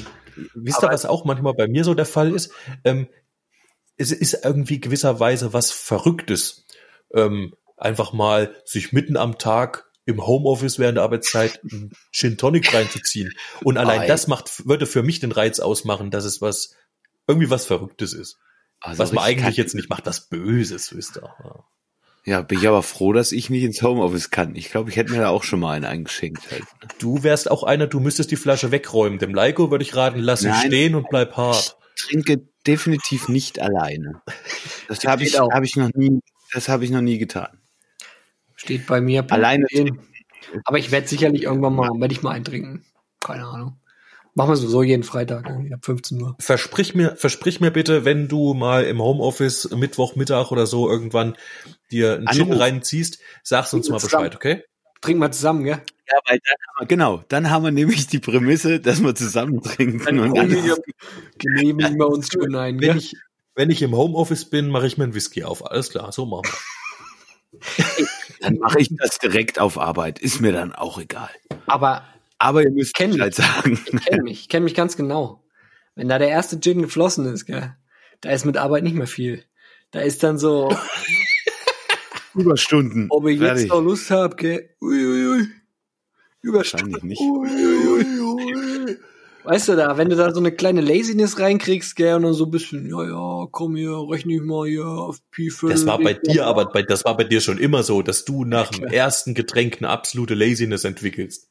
[0.56, 2.52] Wisst ihr, was auch manchmal bei mir so der Fall ist?
[2.84, 3.08] Ähm,
[3.98, 6.66] es ist irgendwie gewisserweise was Verrücktes.
[7.14, 12.74] Ähm, einfach mal sich mitten am Tag im Homeoffice während der Arbeitszeit einen Gin Tonic
[12.74, 13.34] reinzuziehen.
[13.64, 14.08] Und allein Ei.
[14.08, 16.76] das macht, würde für mich den Reiz ausmachen, dass es was,
[17.28, 18.38] irgendwie was Verrücktes ist.
[18.80, 21.34] Also was man eigentlich jetzt nicht macht, was Böses, wisst ihr.
[21.44, 21.66] Ja.
[22.26, 24.56] Ja, bin ich aber froh, dass ich nicht ins Homeoffice kann.
[24.56, 26.50] Ich glaube, ich hätte mir da auch schon mal einen eingeschenkt.
[26.50, 26.64] Halt.
[27.00, 29.20] Du wärst auch einer, du müsstest die Flasche wegräumen.
[29.20, 30.68] Dem Leiko würde ich raten, lass sie Nein.
[30.68, 31.78] stehen und bleib hart.
[31.98, 34.22] trinke definitiv nicht alleine.
[34.88, 36.22] Das habe ich, habe ich noch nie,
[36.54, 37.60] das habe ich noch nie getan.
[38.56, 39.26] Steht bei mir.
[39.30, 40.00] Alleine stehen.
[40.64, 42.86] Aber ich werde sicherlich irgendwann mal, werde ich mal eintrinken.
[43.20, 43.78] Keine Ahnung.
[44.36, 46.36] Machen wir sowieso jeden Freitag, irgendwie ab 15 Uhr.
[46.40, 51.38] Versprich mir, versprich mir bitte, wenn du mal im Homeoffice Mittwochmittag oder so irgendwann
[51.92, 52.60] dir einen Gin Anruf.
[52.60, 54.24] reinziehst, sagst uns mal Zusammen.
[54.24, 54.64] Bescheid, okay?
[55.02, 55.82] Trinken wir zusammen, gell?
[56.10, 59.62] Ja, weil dann haben wir, genau, dann haben wir nämlich die Prämisse, dass wir zusammen
[59.62, 60.78] trinken und dann genehmigen,
[61.38, 62.98] genehmigen wir uns schon ein, Wenn gell?
[62.98, 63.16] ich,
[63.54, 65.70] wenn ich im Homeoffice bin, mache ich mir einen Whisky auf.
[65.70, 66.74] Alles klar, so machen wir.
[68.42, 70.20] Dann mache ich das direkt auf Arbeit.
[70.20, 71.30] Ist mir dann auch egal.
[71.66, 72.04] Aber
[72.44, 73.80] Aber ihr müsst Kenn halt sagen.
[73.86, 75.42] ich kenne mich, ich kenne mich ganz genau.
[75.96, 77.74] Wenn da der erste Gin geflossen ist, gell,
[78.20, 79.46] da ist mit Arbeit nicht mehr viel.
[79.92, 80.76] Da ist dann so,
[82.36, 83.08] Überstunden.
[83.10, 83.64] ob ich Fertig.
[83.64, 85.48] jetzt noch Lust habe, gell, uiuiui,
[86.42, 86.92] Überstunden.
[86.92, 87.22] Wahrscheinlich nicht.
[87.22, 88.98] Uiuiui.
[89.46, 92.46] Weißt du da, wenn du da so eine kleine Laziness reinkriegst, gell, und dann so
[92.46, 95.72] ein bisschen, ja, ja, komm hier, rechne ich mal hier auf Pi 5.
[95.72, 98.44] Das war bei dir, aber bei, das war bei dir schon immer so, dass du
[98.44, 101.50] nach dem ersten Getränk eine absolute Laziness entwickelst.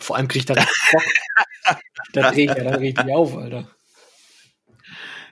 [0.00, 1.02] Vor allem kriegt er richtig Bock.
[2.12, 3.70] Da dreh ich ja dann richtig auf, Alter.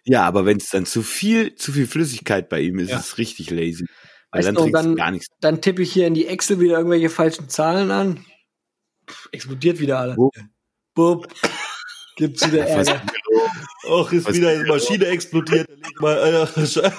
[0.05, 2.99] Ja, aber wenn es dann zu viel, zu viel Flüssigkeit bei ihm ist, Ja.
[2.99, 3.87] ist es richtig lazy.
[4.31, 5.29] Weil Weißt dann trinkst dann- gar nichts.
[5.41, 8.25] Dann tippe ich hier in die Excel wieder irgendwelche falschen Zahlen an.
[9.09, 10.17] Pff, explodiert wieder alles.
[10.17, 10.31] Wo?
[10.95, 11.33] Bup.
[12.17, 13.01] Gibt's wieder Ärger.
[13.89, 15.69] Och, ist Was- wieder eine Maschine explodiert.
[16.01, 16.93] Mal, Sche-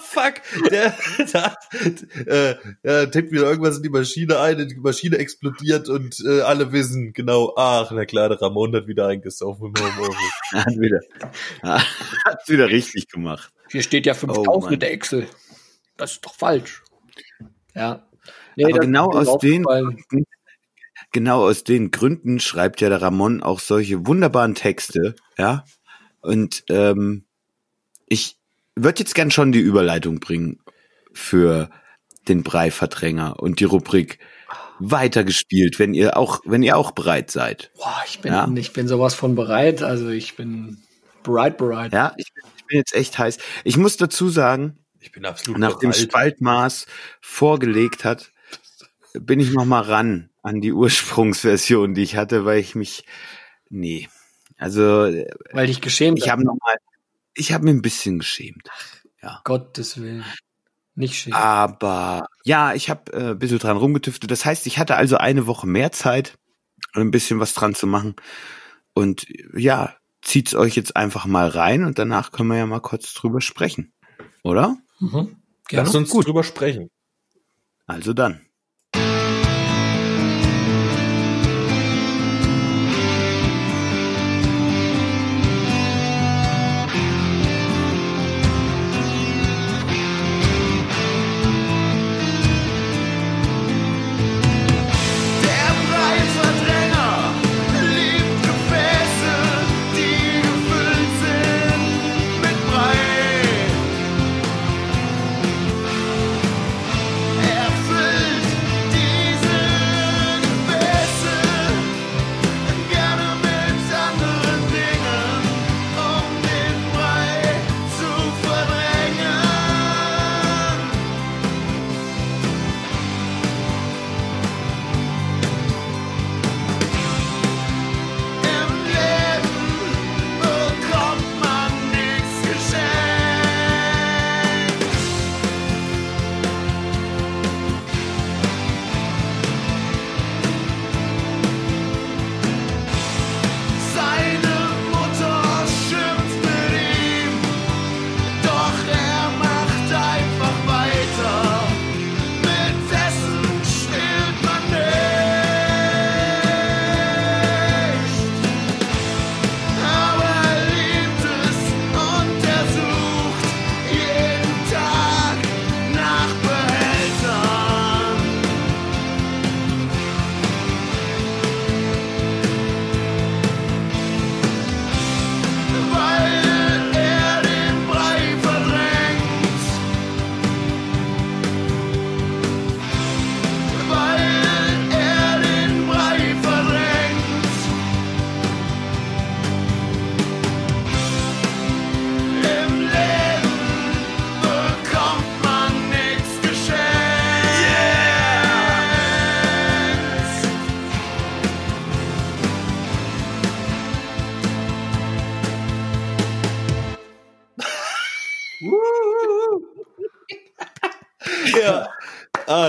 [0.00, 0.34] Fuck,
[0.70, 0.94] der,
[1.32, 1.56] der,
[2.26, 6.72] äh, der tippt wieder irgendwas in die Maschine ein, die Maschine explodiert und äh, alle
[6.72, 10.32] wissen genau, ach, na klar, der Ramon hat wieder eingesaufen im Homeoffice.
[10.52, 11.00] Hat wieder,
[12.24, 13.50] hat wieder richtig gemacht.
[13.70, 14.72] Hier steht ja Oh, 5000 Mann.
[14.74, 15.26] in der Excel.
[15.96, 16.82] Das ist doch falsch.
[17.74, 18.06] Ja.
[18.56, 19.64] Nee, Aber genau aus den,
[21.12, 25.64] genau aus den Gründen schreibt ja der Ramon auch solche wunderbaren Texte, ja.
[26.24, 27.24] Und ähm,
[28.08, 28.36] ich
[28.76, 30.58] würde jetzt gern schon die Überleitung bringen
[31.12, 31.70] für
[32.28, 34.18] den Breiverdränger und die Rubrik
[34.78, 37.70] weitergespielt, wenn ihr auch, wenn ihr auch bereit seid.
[37.76, 38.48] Boah, ich bin, Ja.
[38.56, 39.82] ich bin sowas von bereit.
[39.82, 40.78] Also ich bin
[41.22, 41.92] bereit, bereit.
[41.92, 43.38] Ja, ich bin, ich bin jetzt echt heiß.
[43.64, 46.02] Ich muss dazu sagen, Ich bin absolut nachdem bereit.
[46.02, 46.86] Spaltmaß
[47.20, 48.32] vorgelegt hat,
[49.12, 53.04] bin ich noch mal ran an die Ursprungsversion, die ich hatte, weil ich mich,
[53.70, 54.08] nee,
[54.56, 54.82] also
[55.52, 56.76] Weil ich geschämt ich habe noch mal,
[57.34, 58.68] ich habe mir ein bisschen geschämt.
[59.44, 60.24] Gottes Willen.
[60.94, 61.36] Nicht schämen.
[61.36, 64.30] Aber ja, ich habe äh, ein bisschen dran rumgetüftet.
[64.30, 66.38] Das heißt, ich hatte also eine Woche mehr Zeit,
[66.92, 68.14] ein bisschen was dran zu machen.
[68.92, 73.12] Und ja, zieht's euch jetzt einfach mal rein und danach können wir ja mal kurz
[73.12, 73.92] drüber sprechen.
[74.44, 74.76] Oder?
[75.00, 75.36] Mhm.
[75.68, 75.86] Gerne.
[75.86, 76.90] Lass uns drüber sprechen.
[77.86, 78.43] Also dann.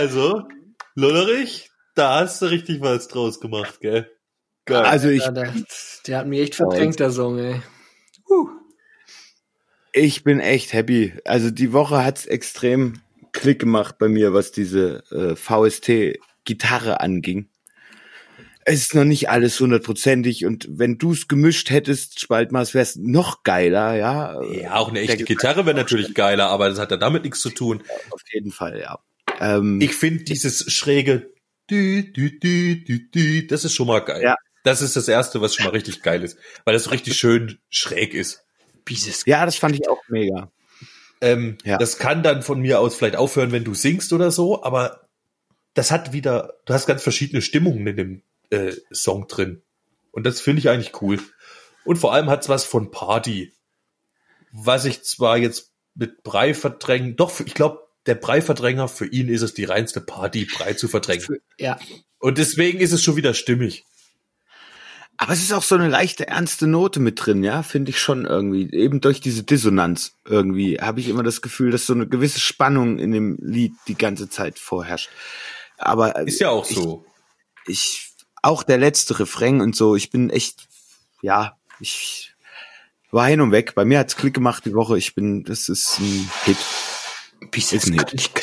[0.06, 0.44] Also,
[0.94, 4.08] Lollerich, da hast du richtig was draus gemacht, gell?
[4.65, 4.84] Geil.
[4.86, 5.52] Also ich, Ja, der,
[6.06, 7.60] der hat mich echt verdrängt, der Song, ey.
[9.94, 11.13] Ich bin echt happy.
[11.26, 17.50] Also die Woche hat's extrem Klick gemacht bei mir, was diese äh, VST-Gitarre anging.
[18.63, 23.96] Es ist noch nicht alles hundertprozentig und wenn du's gemischt hättest, Spaltmaß, wär's noch geiler,
[23.96, 24.39] ja.
[24.44, 27.41] ja, auch eine echte Der- Gitarre wäre natürlich geiler, aber das hat ja damit nichts
[27.41, 27.84] zu tun.
[28.12, 29.00] Auf jeden Fall, ja.
[29.39, 31.30] Ähm, Ich finde dieses schräge
[31.69, 34.21] dü, dü, dü, dü, dü, das ist schon mal geil.
[34.21, 34.36] Ja.
[34.63, 37.60] Das ist das erste, was schon mal richtig geil ist, weil das so richtig schön
[37.69, 38.43] schräg ist.
[38.88, 40.52] Dieses ja, das fand ich auch mega.
[41.21, 41.78] Ähm, Ja.
[41.78, 45.08] Das kann dann von mir aus vielleicht aufhören, wenn du singst oder so, aber
[45.76, 49.62] das hat wieder, du hast ganz verschiedene Stimmungen in dem äh, Song drin.
[50.12, 51.19] Und das finde ich eigentlich cool.
[51.84, 53.54] Und vor allem hat's was von Party.
[54.52, 59.41] Was ich zwar jetzt mit Brei verdrängen, doch, ich glaube, der Breiverdränger, für ihn ist
[59.41, 61.39] es die reinste Party, Brei zu verdrängen.
[61.58, 61.80] Ja,
[62.20, 63.84] Und deswegen ist es schon wieder stimmig.
[65.18, 68.26] Aber es ist auch so eine leichte ernste Note mit drin, ja, finde ich schon
[68.26, 68.70] irgendwie.
[68.72, 73.00] Eben durch diese Dissonanz irgendwie habe ich immer das Gefühl, dass so eine gewisse Spannung
[73.00, 75.10] in dem Lied die ganze Zeit vorherrscht.
[75.78, 77.06] Aber Ist ja auch so.
[77.65, 80.68] ich auch der letzte Refrain und so, ich bin echt,
[81.22, 82.34] ja, ich
[83.12, 83.74] war hin und weg.
[83.74, 84.98] Bei mir hat's Klick gemacht die Woche.
[84.98, 86.58] Ich bin, das ist ein Hit.
[87.54, 87.71] Hit.
[88.12, 88.30] Hit.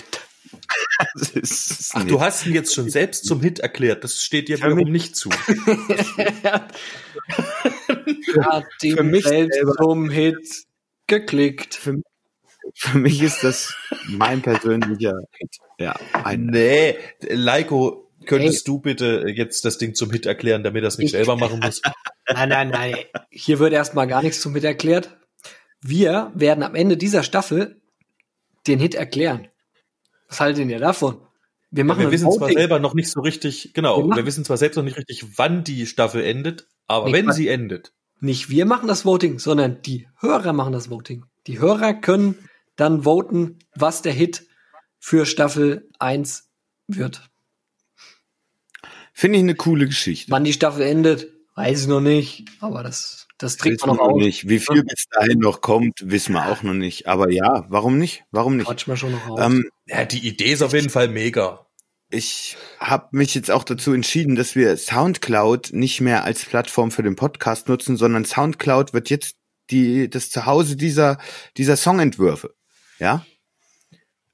[1.15, 4.05] Das ist Ach, du hast ihn jetzt schon selbst zum Hit erklärt.
[4.05, 5.31] Das steht dir Für wiederum nicht zu.
[8.43, 9.75] Hat Für ihn mich selbst selber.
[9.77, 10.39] zum Hit
[11.07, 11.75] geklickt.
[11.75, 13.75] Für mich ist das
[14.09, 15.57] mein persönlicher Hit.
[15.79, 20.89] Ja, ein, Nee, Leiko, könntest du bitte jetzt das Ding zum Hit erklären, damit er
[20.89, 21.83] es nicht Ich- selber machen muss?
[22.33, 22.95] Nein, nein, nein.
[23.31, 25.17] Hier wird erstmal gar nichts zum Hit erklärt.
[25.81, 27.82] Wir werden am Ende dieser Staffel
[28.67, 29.49] den Hit erklären.
[30.29, 31.21] Was haltet ihr davon?
[31.71, 32.59] Wir machen wir ein wissen zwar Voting.
[32.59, 35.65] selber noch nicht so richtig, genau, Wir wir, wissen zwar selbst noch nicht richtig, wann
[35.65, 40.07] die Staffel endet, aber Nee, wenn sie endet, Nicht wir machen das Voting, sondern die
[40.21, 41.25] Hörer machen das Voting.
[41.47, 42.37] Die Hörer können
[42.77, 44.47] dann voten, was der Hit
[44.99, 46.49] für Staffel 1
[46.89, 47.29] wird.
[49.13, 50.31] finde ich eine coole Geschichte.
[50.31, 52.45] Wann die Staffel endet, weiß ich noch nicht.
[52.61, 54.23] Aber das, das trägt man noch aus.
[54.23, 54.49] nicht.
[54.49, 57.07] Wie viel bis dahin noch kommt, wissen wir auch noch nicht.
[57.07, 58.25] Aber ja, warum nicht?
[58.31, 58.67] Warum nicht?
[58.67, 59.41] Quatsch mal schon noch aus.
[59.41, 61.67] Ähm, ja, die Idee ist auf jeden Fall mega.
[62.11, 67.03] ich habe mich jetzt auch dazu entschieden, dass wir SoundCloud nicht mehr als Plattform für
[67.03, 69.37] den Podcast nutzen, sondern SoundCloud wird jetzt
[69.71, 71.19] die das Zuhause dieser
[71.57, 72.55] dieser Songentwürfe.
[72.99, 73.25] Ja?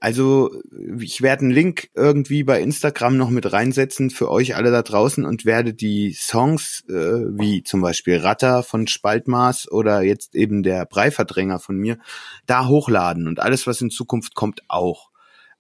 [0.00, 0.52] Also
[1.00, 5.24] ich werde einen Link irgendwie bei Instagram noch mit reinsetzen für euch alle da draußen
[5.24, 10.86] und werde die Songs äh, wie zum Beispiel Ratter von Spaltmaß oder jetzt eben der
[10.86, 11.98] Breiverdränger von mir
[12.46, 15.10] da hochladen und alles was in Zukunft kommt auch.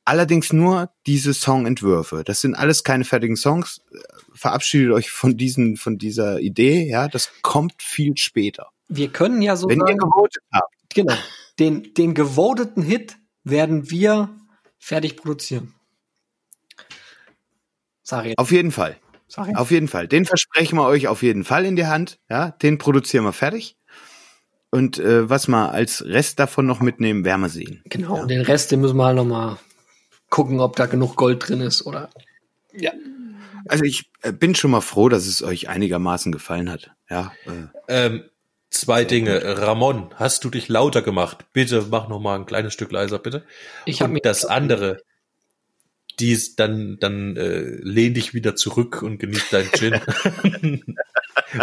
[0.04, 2.22] Allerdings nur diese Songentwürfe.
[2.24, 3.82] Das sind alles keine fertigen Songs.
[4.32, 6.88] Verabschiedet euch von diesen, von dieser Idee.
[6.88, 8.70] Ja, das kommt viel später.
[8.88, 11.14] wir können ja so Wenn ihr gewotet habt, genau,
[11.58, 13.18] den, den gewoteten Hit
[13.50, 14.30] werden wir
[14.78, 15.74] fertig produzieren.
[18.02, 18.96] Sag auf jeden Fall.
[19.28, 19.54] Sag.
[19.56, 20.08] Auf jeden Fall.
[20.08, 22.18] Den versprechen wir euch auf jeden Fall in die Hand.
[22.30, 23.76] Ja, den produzieren wir fertig.
[24.70, 27.82] Und äh, was wir als Rest davon noch mitnehmen, werden wir sehen.
[27.86, 29.58] Genau, und den Rest, den müssen wir halt noch mal
[30.30, 32.08] gucken, ob da genug Gold drin ist oder.
[32.72, 32.92] Ja.
[33.66, 36.90] Also ich äh, bin schon mal froh, dass es euch einigermaßen gefallen hat.
[37.10, 38.24] Ja, äh, Ähm,
[38.70, 39.58] zwei Dinge.
[39.58, 41.46] Ramon, hast du dich lauter gemacht?
[41.52, 43.44] Bitte mach noch mal ein kleines Stück leiser, bitte.
[43.86, 45.02] Ich habe das andere,
[46.18, 50.00] dies, dann, dann äh, lehn dich wieder zurück und genieß dein Gin.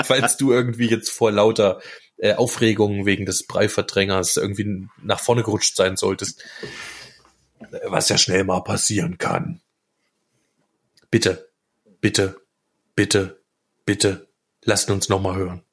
[0.04, 1.82] Falls du irgendwie jetzt vor lauter
[2.18, 6.44] äh, Aufregung wegen des Breiverdrängers irgendwie nach vorne gerutscht sein solltest,
[7.60, 9.62] äh, was ja schnell mal passieren kann.
[11.12, 11.50] Bitte,
[12.02, 12.42] bitte,
[12.96, 13.42] bitte,
[13.86, 14.28] bitte,
[14.64, 15.65] lasst uns noch mal hören.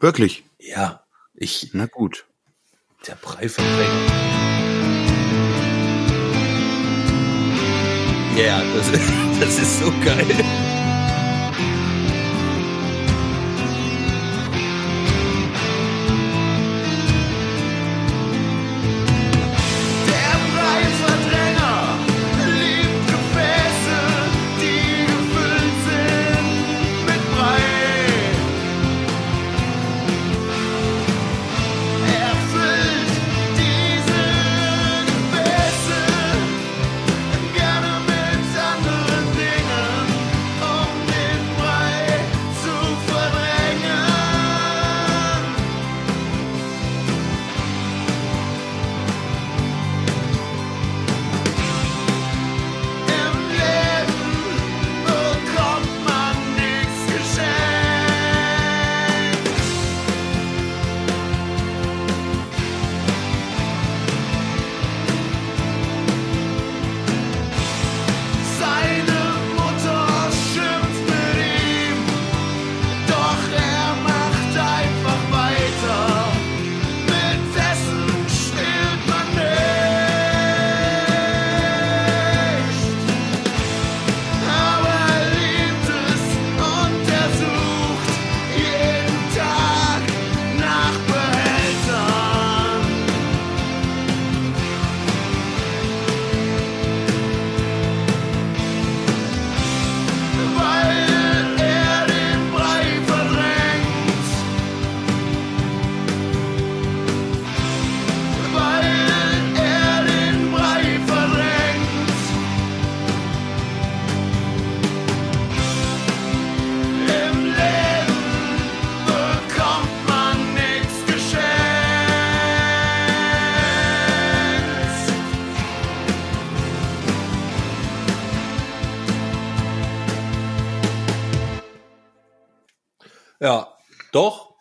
[0.00, 0.44] Wirklich.
[0.58, 2.26] Ja, ich, Na gut.
[3.06, 4.06] der Breiverdränger.
[8.36, 10.44] Ja, das, ist- das ist so geil.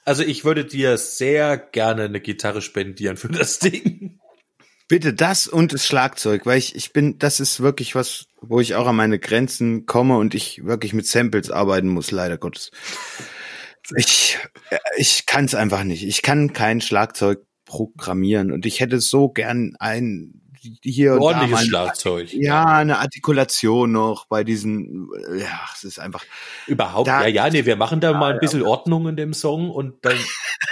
[0.07, 4.21] Also ich würde dir sehr gerne eine Gitarre spendieren für das Ding.
[4.87, 8.75] Bitte das und das Schlagzeug, weil ich, ich bin, das ist wirklich was, wo ich
[8.75, 12.71] auch an meine Grenzen komme und ich wirklich mit Samples arbeiten muss, leider Gottes.
[13.97, 14.37] Ich,
[14.95, 16.03] ich kann es einfach nicht.
[16.03, 20.41] Ich kann kein Schlagzeug programmieren und ich hätte so gern ein
[20.83, 22.33] hier und da Ordentliches mal- Schlagzeug.
[22.33, 26.23] Ja, eine Artikulation noch bei diesen, ja, es ist einfach,
[26.67, 29.69] Überhaupt, Da- ja, ja, nee, wir machen da mal ein bisschen Ordnung in dem Song
[29.71, 30.17] und dann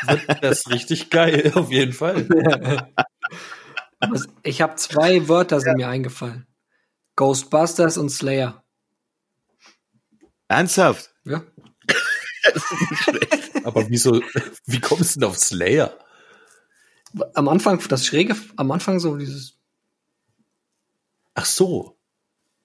[0.08, 2.28] wird das richtig geil, auf jeden Fall.
[4.44, 6.46] Ich habe zwei Wörter sind mir eingefallen.
[7.16, 8.64] Ghostbusters und Slayer.
[10.48, 11.10] ernsthaft.
[11.24, 11.42] Ja.
[13.64, 14.22] Aber wieso,
[14.68, 15.98] wie kommst du denn auf Slayer?
[17.34, 19.55] Am Anfang, das Schräge, am Anfang so dieses,
[21.36, 22.00] Ach so.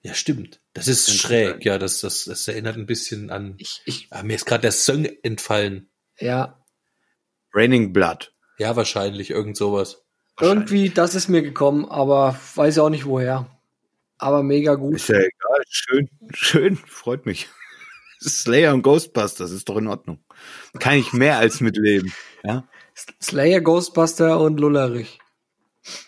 [0.02, 0.60] Ja, stimmt.
[0.72, 1.20] Das ist Interessant.
[1.20, 3.54] schräg, ja, das, das, das erinnert ein bisschen an.
[3.58, 5.90] ich, ich, Ah, mir ist gerade der Song entfallen.
[6.18, 6.56] ja,
[7.52, 8.32] Raining Blood.
[8.58, 10.02] Ja, wahrscheinlich, irgend sowas.
[10.40, 13.46] irgendwie, das ist mir gekommen, aber weiß auch nicht woher.
[14.18, 14.94] Aber mega gut.
[14.96, 17.48] Ist ja egal, schön, schön, freut mich.
[18.22, 20.22] Slayer und Ghostbusters ist doch in Ordnung.
[20.78, 22.12] Kann ich mehr als mitleben.
[22.44, 22.68] Ja.
[23.22, 25.19] Slayer, Ghostbuster und Lullerich.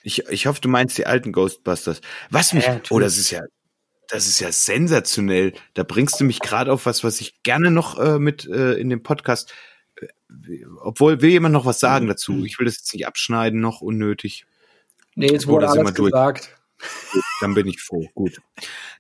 [0.03, 2.01] Ich, ich hoffe, du meinst die alten Ghostbusters.
[2.31, 3.43] Was mich, Ja, oh, das ist ja,
[4.09, 5.55] das ist ja sensationell.
[5.75, 8.91] Da bringst du mich gerade auf was, was ich gerne noch äh, mit äh, in
[8.91, 9.55] dem Podcast,
[10.01, 10.07] äh,
[10.81, 12.45] obwohl will jemand noch was sagen dazu.
[12.45, 14.47] Ich will das jetzt nicht abschneiden, noch unnötig.
[15.15, 16.13] Nee, jetzt wurde sind alles wir durch.
[16.13, 16.59] gesagt.
[17.41, 18.09] Dann bin ich froh.
[18.15, 18.41] Gut.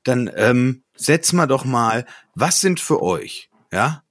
[0.04, 4.04] Dann ähm, setz mal doch mal, was sind für euch, ja,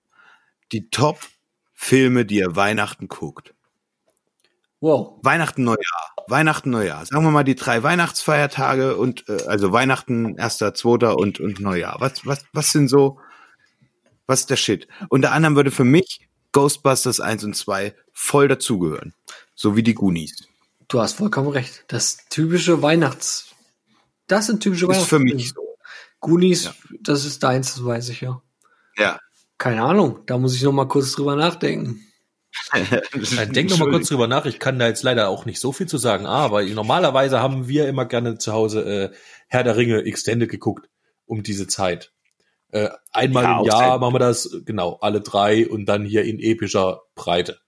[0.71, 3.53] die Top-Filme, die ihr Weihnachten guckt?
[4.81, 5.19] Wow.
[5.23, 6.15] Weihnachten, Neujahr.
[6.27, 7.05] Weihnachten, Neujahr.
[7.05, 11.97] Sagen wir mal die drei Weihnachtsfeiertage und äh, also Weihnachten, erster, zweiter und, und Neujahr.
[11.99, 13.19] Was, was, was sind so,
[14.27, 14.87] was ist der Shit?
[15.09, 19.13] Unter anderem würde für mich Ghostbusters 1 und 2 voll dazugehören.
[19.55, 20.47] So wie die Goonies.
[20.87, 21.85] Du hast vollkommen recht.
[21.87, 23.53] Das typische Weihnachts.
[24.27, 25.61] Das sind typische Ist für mich so.
[26.19, 26.73] Goonies, Ja.
[27.01, 28.41] das ist deins, das weiß ich ja.
[28.97, 29.19] Ja.
[29.57, 32.05] Keine Ahnung, da muss ich noch mal kurz drüber nachdenken.
[32.73, 34.45] Äh, Denk noch mal kurz drüber nach.
[34.45, 36.25] Ich kann da jetzt leider auch nicht so viel zu sagen.
[36.25, 39.15] Aber normalerweise haben wir immer gerne zu Hause äh,
[39.47, 40.89] Herr der Ringe Extended geguckt
[41.25, 42.13] um diese Zeit.
[42.71, 46.39] Äh, einmal Ja, im Jahr machen wir das, genau, alle drei und dann hier in
[46.39, 47.59] epischer Breite.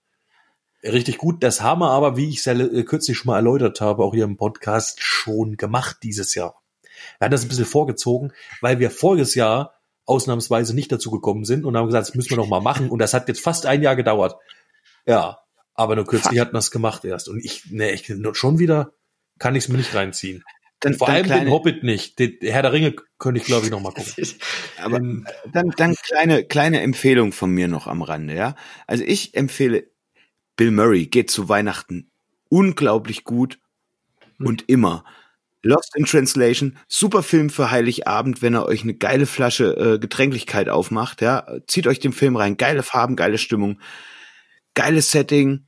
[0.82, 1.42] Richtig gut.
[1.42, 4.14] Das haben wir aber, wie ich es ja äh, kürzlich schon mal erläutert habe, auch
[4.14, 6.62] hier im Podcast schon gemacht dieses Jahr.
[7.18, 9.74] Wir haben das ein bisschen vorgezogen, weil wir voriges Jahr
[10.06, 12.90] ausnahmsweise nicht dazu gekommen sind und haben gesagt, das müssen wir noch mal machen.
[12.90, 14.36] Und das hat jetzt fast ein Jahr gedauert.
[15.06, 15.38] Ja,
[15.74, 17.28] aber nur kürzlich hatten wir es gemacht erst.
[17.28, 18.92] Und ich, ne, ich schon wieder
[19.38, 20.44] kann ich es mir nicht reinziehen.
[20.80, 22.18] Dann, Vor dann allem kleine, den Hobbit nicht.
[22.18, 24.26] Den Herr der Ringe könnte ich, glaube ich, noch mal gucken.
[24.82, 25.00] Aber
[25.52, 28.54] dann, dann kleine, kleine Empfehlung von mir noch am Rande, ja.
[28.86, 29.88] Also ich empfehle
[30.56, 32.10] Bill Murray geht zu Weihnachten
[32.48, 33.58] unglaublich gut
[34.38, 35.04] und immer.
[35.62, 40.68] Lost in Translation, super Film für Heiligabend, wenn er euch eine geile Flasche äh, Getränklichkeit
[40.68, 41.46] aufmacht, ja.
[41.66, 43.80] Zieht euch den Film rein, geile Farben, geile Stimmung,
[44.74, 45.66] geiles Setting,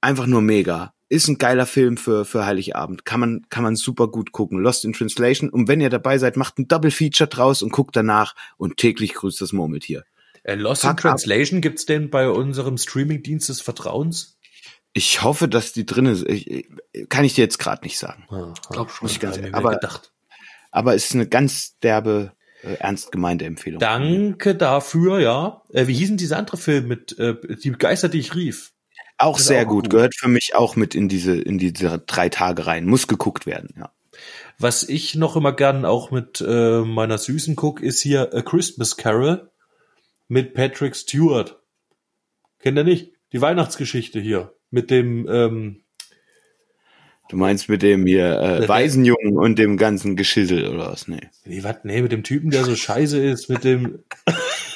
[0.00, 0.92] einfach nur mega.
[1.08, 3.04] Ist ein geiler Film für, für Heiligabend.
[3.04, 4.58] Kann man, kann man super gut gucken.
[4.60, 5.50] Lost in Translation.
[5.50, 9.14] Und wenn ihr dabei seid, macht ein Double Feature draus und guckt danach und täglich
[9.14, 10.04] grüßt das Murmeltier.
[10.44, 11.02] Äh, Lost in Fuck up.
[11.18, 14.38] Translation gibt's denn bei unserem Streamingdienst des Vertrauens?
[14.92, 16.24] Ich hoffe, dass die drin ist.
[16.28, 16.68] Ich, ich-
[17.08, 18.26] kann ich dir jetzt gerade nicht sagen.
[18.30, 19.04] Ah, Glaub schon.
[19.06, 20.12] Muss ich ganz ehrlich- aber- gedacht.
[20.72, 22.32] Aber es ist eine ganz derbe,
[22.62, 23.80] ernst gemeinte Empfehlung.
[23.80, 25.62] Danke dafür, ja.
[25.72, 28.72] Äh, wie hießen diese andere Film mit äh, die Geister, die ich rief?
[29.20, 29.84] auch sehr auch gut.
[29.84, 29.90] gut.
[29.90, 32.86] Gehört für mich auch mit in diese, in diese drei Tage rein.
[32.86, 33.90] Muss geguckt werden, ja.
[34.58, 38.96] Was ich noch immer gern auch mit äh, meiner Süßen guck, ist hier A Christmas
[38.96, 39.50] Carol
[40.28, 41.62] mit Patrick Stewart.
[42.58, 43.12] Kennt ihr nicht?
[43.32, 45.79] Die Weihnachtsgeschichte hier mit dem ähm,
[47.30, 51.06] Du meinst mit dem hier äh, Waisenjungen und dem ganzen Geschissel oder was?
[51.06, 51.20] Nee.
[51.44, 51.76] wie was?
[51.84, 54.00] Nee, mit dem Typen, der so scheiße ist, mit dem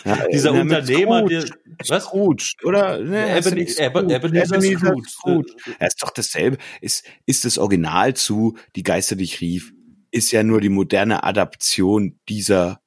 [0.05, 1.45] Ja, dieser na, Unternehmer, Scrooge.
[1.45, 2.05] der was?
[2.05, 3.01] Scrooge, oder?
[3.01, 4.61] Ne, heißt er Eben- nicht Eben- Ebenezer
[5.09, 5.53] Scrooge.
[5.81, 6.59] Ja, ist doch dasselbe.
[6.81, 9.73] Ist, ist das Original zu Die Geister, die ich rief,
[10.13, 12.81] ist ja nur die moderne Adaption dieser,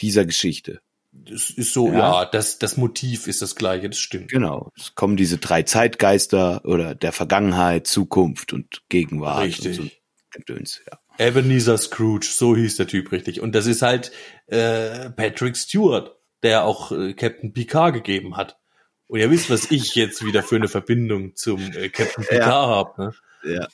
[0.00, 0.80] dieser Geschichte.
[1.12, 2.22] Das ist so, Ja.
[2.22, 4.30] ja, das, das Motiv ist das gleiche, das stimmt.
[4.30, 4.70] Genau.
[4.76, 9.44] Es kommen diese drei Zeitgeister oder der Vergangenheit, Zukunft und Gegenwart.
[9.44, 9.78] Richtig.
[9.78, 9.90] Und
[10.66, 10.98] so ja.
[11.18, 13.42] Ebenezer Scrooge, so hieß der Typ richtig.
[13.42, 14.10] Und das ist halt
[14.46, 18.58] äh, Patrick Stewart, der auch äh, Captain Picard gegeben hat.
[19.06, 22.66] Und ihr wisst, was ich jetzt wieder für eine Verbindung zum äh, Captain Picard Ja.
[22.66, 22.98] hab.
[22.98, 23.12] Ne?
[23.44, 23.68] Ja,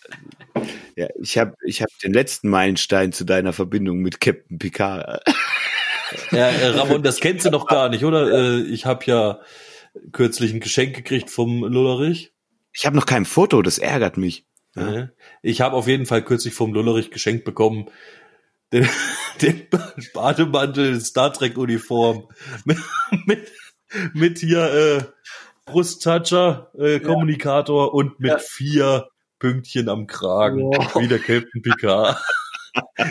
[0.97, 5.23] ja ich habe ich hab den letzten Meilenstein zu deiner Verbindung mit Captain Picard.
[6.31, 8.31] Ja, äh, Ramon, das kennst du noch gar nicht, oder?
[8.33, 9.41] Äh, ich habe ja
[10.13, 12.33] kürzlich ein Geschenk gekriegt vom Lullerich.
[12.73, 14.45] Ich habe noch kein Foto, das ärgert mich.
[14.77, 14.93] Ja.
[14.93, 15.09] Ja.
[15.43, 17.89] Ich habe auf jeden Fall kürzlich vom Lullerich geschenkt bekommen
[18.73, 18.89] den,
[19.43, 19.67] den
[20.15, 22.29] Bademantel Star Trek Uniform
[22.65, 22.79] mit,
[23.27, 23.49] mit,
[24.13, 25.03] mit hier äh,
[25.65, 28.39] Brusttoucher, äh, Kommunikator und mit Ja.
[28.39, 30.95] vier Pünktchen am Kragen, Wow.
[30.97, 32.19] wie der Captain Picard.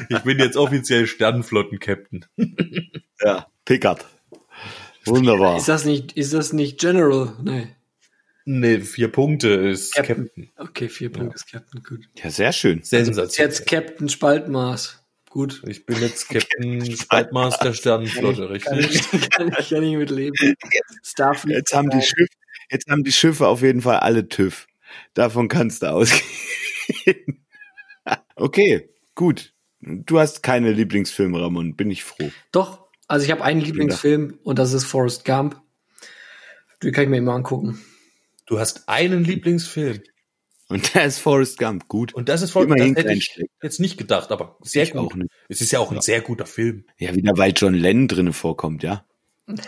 [0.09, 2.25] Ich bin jetzt offiziell Sternenflotten-Captain.
[3.19, 4.05] Ja, Pickard.
[5.05, 5.57] Wunderbar.
[5.57, 7.33] Ist das nicht, ist das nicht General?
[7.41, 7.67] Nee.
[8.45, 10.27] Nee, vier Punkte ist Captain.
[10.27, 10.49] Captain.
[10.55, 12.07] Okay, vier Punkte ist Captain, gut.
[12.15, 12.79] Ja, sehr schön.
[12.79, 13.51] Ist Sensationell.
[13.51, 15.03] jetzt Captain Spaltmaß.
[15.29, 15.61] Gut.
[15.67, 19.13] Ich bin jetzt Captain Spaltmaß der Sternenflotte, Kann richtig?
[19.13, 20.55] ich, kann ich, kann ich mit leben.
[21.03, 21.57] Starfleet.
[21.57, 22.33] Jetzt haben die Schiffe,
[22.71, 24.67] jetzt haben die Schiffe auf jeden Fall alle TÜV.
[25.13, 27.45] Davon kannst du ausgehen.
[28.35, 29.53] okay, gut.
[29.81, 31.75] Du hast keine Lieblingsfilme, Ramon.
[31.75, 32.31] Bin ich froh.
[32.53, 35.61] Doch, also ich habe einen Lieblingsfilm und das ist Forrest Gump.
[36.81, 37.83] Den kann ich mir immer angucken.
[38.45, 40.01] Du hast einen Lieblingsfilm.
[40.69, 41.87] Und der ist Forrest Gump.
[41.87, 42.13] Gut.
[42.13, 44.99] Und das ist voll, das Immerhin hätte ich jetzt nicht gedacht, aber sehr Ich gut.
[44.99, 45.31] auch nicht.
[45.47, 46.85] Es ist ja auch ein sehr guter Film.
[46.97, 49.05] Ja, wieder weil John Lennon drinne vorkommt, ja.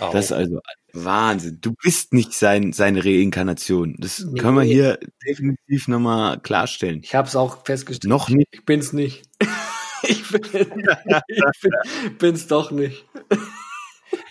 [0.01, 0.11] Auch.
[0.11, 0.59] Das ist also
[0.93, 1.59] Wahnsinn.
[1.61, 3.95] Du bist nicht sein, seine Reinkarnation.
[3.99, 4.39] Das Nee.
[4.39, 6.99] können wir hier definitiv nochmal klarstellen.
[7.03, 8.09] Ich habe es auch festgestellt.
[8.09, 8.49] Noch nicht.
[8.51, 9.23] Ich bin's nicht.
[10.03, 13.05] ich bin, ich bin, bin's doch nicht.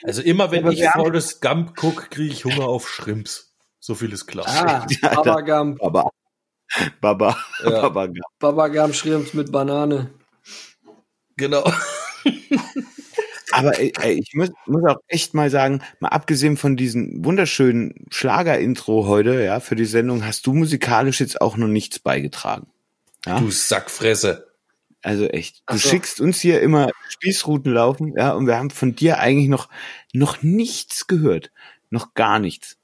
[0.02, 3.54] also immer wenn Aber ich Forrest Gump gucke, kriege ich Hunger auf Shrimps.
[3.80, 4.46] So viel ist klar.
[4.48, 5.78] Ah, Ja, Baba Gump.
[5.78, 6.10] Baba.
[7.00, 7.38] Baba.
[7.64, 7.70] Ja.
[7.88, 8.06] Baba.
[8.06, 8.18] Gump.
[8.38, 10.10] Baba Gump Schrimps mit Banane.
[11.38, 11.64] Genau.
[13.50, 18.06] Aber ey, ey, ich muss, muss auch echt mal sagen, mal abgesehen von diesem wunderschönen
[18.10, 22.66] Schlager-Intro heute, ja, für die Sendung, hast du musikalisch jetzt auch noch nichts beigetragen.
[23.26, 23.40] Ja?
[23.40, 24.48] Du Sackfresse.
[25.02, 25.62] Also echt.
[25.66, 25.88] Du so.
[25.88, 29.68] schickst uns hier immer Spießrouten laufen, ja, und wir haben von dir eigentlich noch,
[30.12, 31.50] noch nichts gehört.
[31.90, 32.76] Noch gar nichts.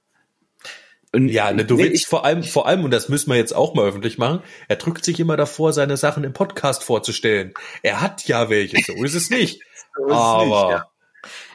[1.13, 3.55] Und Ja, ne, du nee, willst vor allem, vor allem, und das müssen wir jetzt
[3.55, 7.55] auch mal öffentlich machen, er drückt sich immer davor, seine Sachen im Podcast vorzustellen.
[7.83, 9.63] Er hat ja welche, so ist es nicht.
[9.97, 10.87] Es Aber nicht, ja.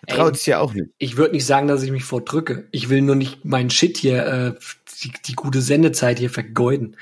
[0.07, 0.89] Traut sich ja auch nicht.
[0.97, 2.67] ich würde nicht sagen, dass ich mich vordrücke.
[2.71, 4.53] Ich will nur nicht meinen Shit hier, äh,
[5.03, 6.95] die, die gute Sendezeit hier vergeuden.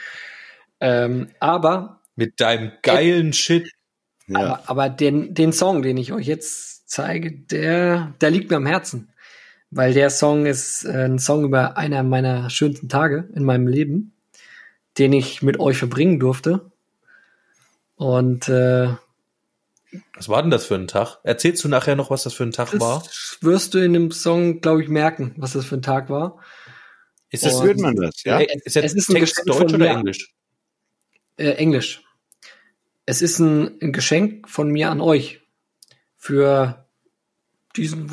[0.80, 3.72] Ähm, aber mit deinem geilen Shit,
[4.28, 4.40] Ja.
[4.40, 8.66] aber, aber den, den Song, den ich euch jetzt zeige, der, der liegt mir am
[8.66, 9.10] Herzen.
[9.70, 14.14] Weil der Song ist äh, ein Song über einer meiner schönsten Tage in meinem Leben,
[14.98, 16.72] den ich mit euch verbringen durfte.
[17.96, 18.90] Und äh,
[20.16, 21.20] was war denn das für ein Tag?
[21.24, 23.04] Erzählst du nachher noch, was das für ein Tag war?
[23.04, 26.40] das wirst du in dem Song, glaube ich, merken, was das für ein Tag war.
[27.30, 28.40] Ist Das hört man das, ja?
[28.40, 30.00] Ey, ist der es ist ein Text Geschenk Deutsch von oder mir.
[30.00, 30.34] Englisch?
[31.38, 32.04] Äh, Englisch.
[33.06, 35.42] Es ist ein, ein Geschenk von mir an euch
[36.16, 36.88] für
[37.76, 38.10] diesen,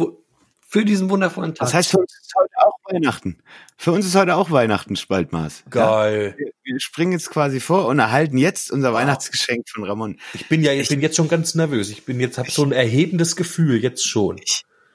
[0.68, 1.66] für diesen wundervollen Tag.
[1.66, 2.53] Das heißt, für uns ist heute
[2.85, 3.39] Weihnachten.
[3.76, 5.64] Für uns ist heute auch Weihnachten, Spaltmaß.
[5.66, 5.70] Ja?
[5.70, 6.35] Geil.
[6.37, 10.18] Wir, wir springen jetzt quasi vor und erhalten jetzt unser Weihnachtsgeschenk von Ramon.
[10.35, 11.91] Ich bin ja, ich bin jetzt schon ganz nervös.
[11.91, 14.41] Ich bin jetzt, hab so ein erhebendes Gefühl, jetzt schon.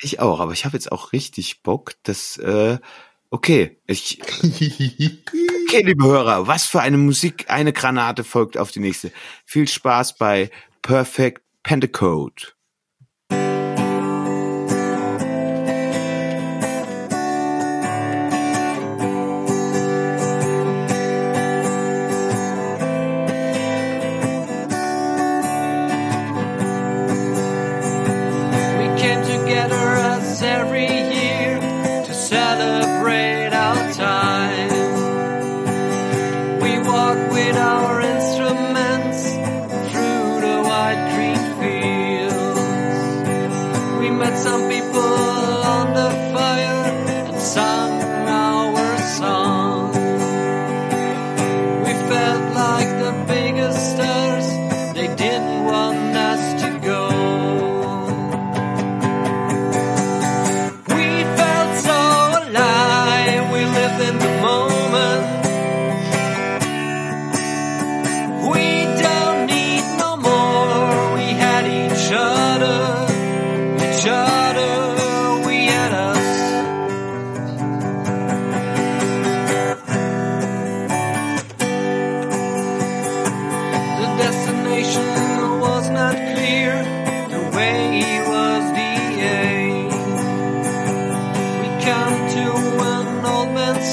[0.02, 2.78] Ich auch, aber ich habe jetzt auch richtig Bock, dass, äh,
[3.30, 9.12] okay, ich, okay, liebe Hörer, was für eine Musik, eine Granate folgt auf die nächste.
[9.46, 10.50] Viel Spaß bei
[10.82, 12.54] Perfect Pentacode.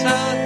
[0.06, 0.45] not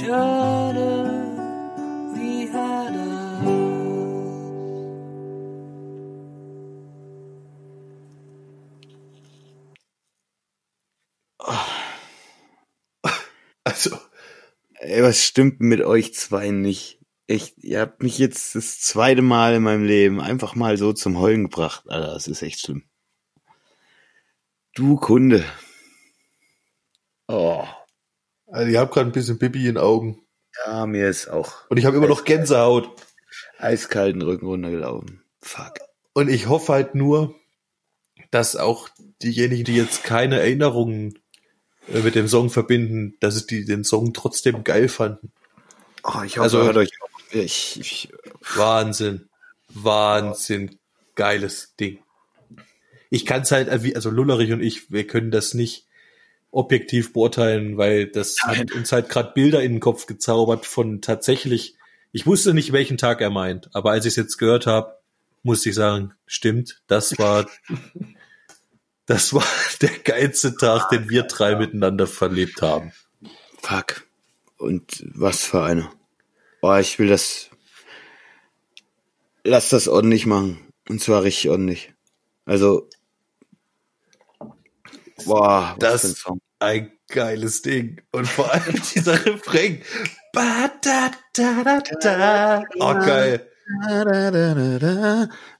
[0.00, 0.32] us.
[13.64, 13.96] Also,
[14.84, 16.98] Ey, was stimmt mit euch zwei nicht?
[17.28, 21.20] Echt, ihr habt mich jetzt das zweite Mal in meinem Leben einfach mal so zum
[21.20, 21.84] Heulen gebracht.
[21.88, 22.82] Alter, das ist echt schlimm.
[24.74, 25.44] Du Kunde.
[27.28, 27.64] Oh,
[28.52, 30.20] also ich habe gerade ein bisschen Bibi in den Augen.
[30.66, 32.90] ja, mir ist auch Und ich habe immer noch Gänsehaut.
[33.58, 35.22] eiskalten Rücken runtergelaufen.
[35.40, 35.74] Fuck.
[36.14, 37.34] Und ich hoffe halt nur,
[38.30, 38.88] dass auch
[39.22, 41.18] diejenigen, die jetzt keine Erinnerungen
[41.88, 45.32] äh, mit dem Song verbinden, dass sie die den Song trotzdem geil fanden.
[46.04, 47.10] Oh, ich Also- hoffe, hört euch auf.
[47.34, 48.12] Ich, ich,
[48.56, 49.28] Wahnsinn.
[49.70, 50.78] Wahnsinn.
[51.14, 51.98] Geiles Ding.
[53.10, 55.86] Ich kann es halt, äh, also Lullerich und ich, wir können das nicht
[56.52, 58.58] objektiv beurteilen, weil das Nein.
[58.58, 61.74] hat uns halt gerade Bilder in den Kopf gezaubert von tatsächlich,
[62.12, 64.98] ich wusste nicht, welchen Tag er meint, aber als ich es jetzt gehört habe,
[65.42, 67.46] musste ich sagen, stimmt, das war
[69.06, 69.44] das war
[69.80, 72.92] der geilste Tag, den wir drei miteinander verlebt haben.
[73.60, 74.06] fuck.
[74.58, 75.90] Und was für eine.
[76.60, 77.50] Boah, ich will das.
[79.42, 80.72] Lass das ordentlich machen.
[80.88, 81.92] Und zwar richtig ordentlich.
[82.44, 82.88] Also.
[85.24, 88.00] Boah, Das- für ein geiles Ding.
[88.12, 89.82] Und vor allem dieser Refrain.
[90.32, 92.62] Ba, da, da, da, da.
[92.78, 93.48] Oh, geil.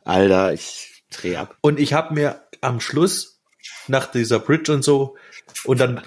[0.05, 1.57] Alter, ich dreh ab.
[1.61, 3.41] Und ich habe mir am Schluss,
[3.87, 5.17] nach dieser Bridge und so,
[5.65, 6.03] und dann,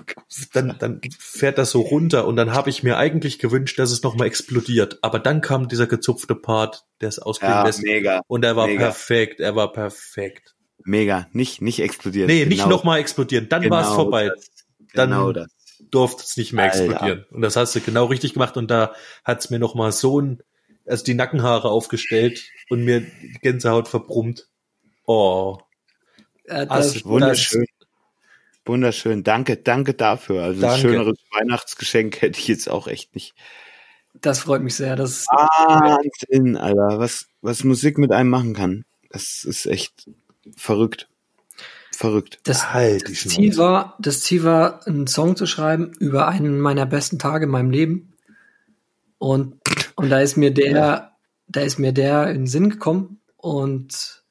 [0.54, 4.04] dann, dann fährt das so runter und dann habe ich mir eigentlich gewünscht, dass es
[4.04, 5.00] nochmal explodiert.
[5.02, 7.84] Aber dann kam dieser gezupfte Part, der es ausgehen Ja, lässt.
[7.84, 8.22] mega.
[8.28, 8.86] Und er war mega.
[8.86, 10.55] perfekt, er war perfekt.
[10.86, 11.28] Mega.
[11.34, 12.28] Nicht, nicht explodieren.
[12.28, 14.30] Nee, nicht Genau- nochmal explodieren, dann war es genau vorbei.
[14.30, 14.46] Das,
[14.94, 15.48] Dann- genau das.
[15.92, 16.86] durfte es nicht mehr Alter.
[16.86, 17.26] explodieren.
[17.32, 18.56] Und das hast du genau richtig gemacht.
[18.56, 20.42] Und da hat's mir noch mal so ein,
[20.86, 24.48] also die Nackenhaare aufgestellt und mir die Gänsehaut verbrummt.
[25.06, 25.58] Oh,
[26.48, 27.66] Äh, Also, das, Wunderschön.
[28.66, 29.24] Wunderschön.
[29.24, 30.44] Danke, danke dafür.
[30.44, 30.82] Also ein Danke.
[30.82, 33.34] schöneres Weihnachtsgeschenk hätte ich jetzt auch echt nicht.
[34.22, 34.96] das freut mich sehr.
[34.96, 37.00] Das, Wahnsinn, Alter.
[37.00, 38.86] Was, was Musik mit einem machen kann.
[39.10, 40.08] Das ist echt
[40.56, 41.10] verrückt.
[41.91, 42.39] Verrückt.
[42.43, 43.20] das, halt das.
[43.20, 47.52] Ziel war, das Ziel war, einen Song zu schreiben über einen meiner besten Tage in
[47.52, 48.14] meinem Leben.
[49.18, 49.62] Und,
[49.96, 51.16] und da ist mir der,
[51.48, 54.24] da ist mir der in den Sinn gekommen und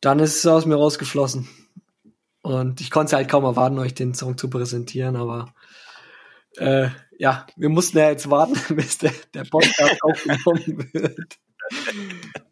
[0.00, 1.48] dann ist es aus mir rausgeflossen.
[2.42, 5.54] Und ich konnte halt kaum erwarten, euch den Song zu präsentieren, aber
[6.56, 6.88] äh,
[7.18, 11.38] ja, wir mussten ja jetzt warten, bis der, der Podcast aufgenommen wird.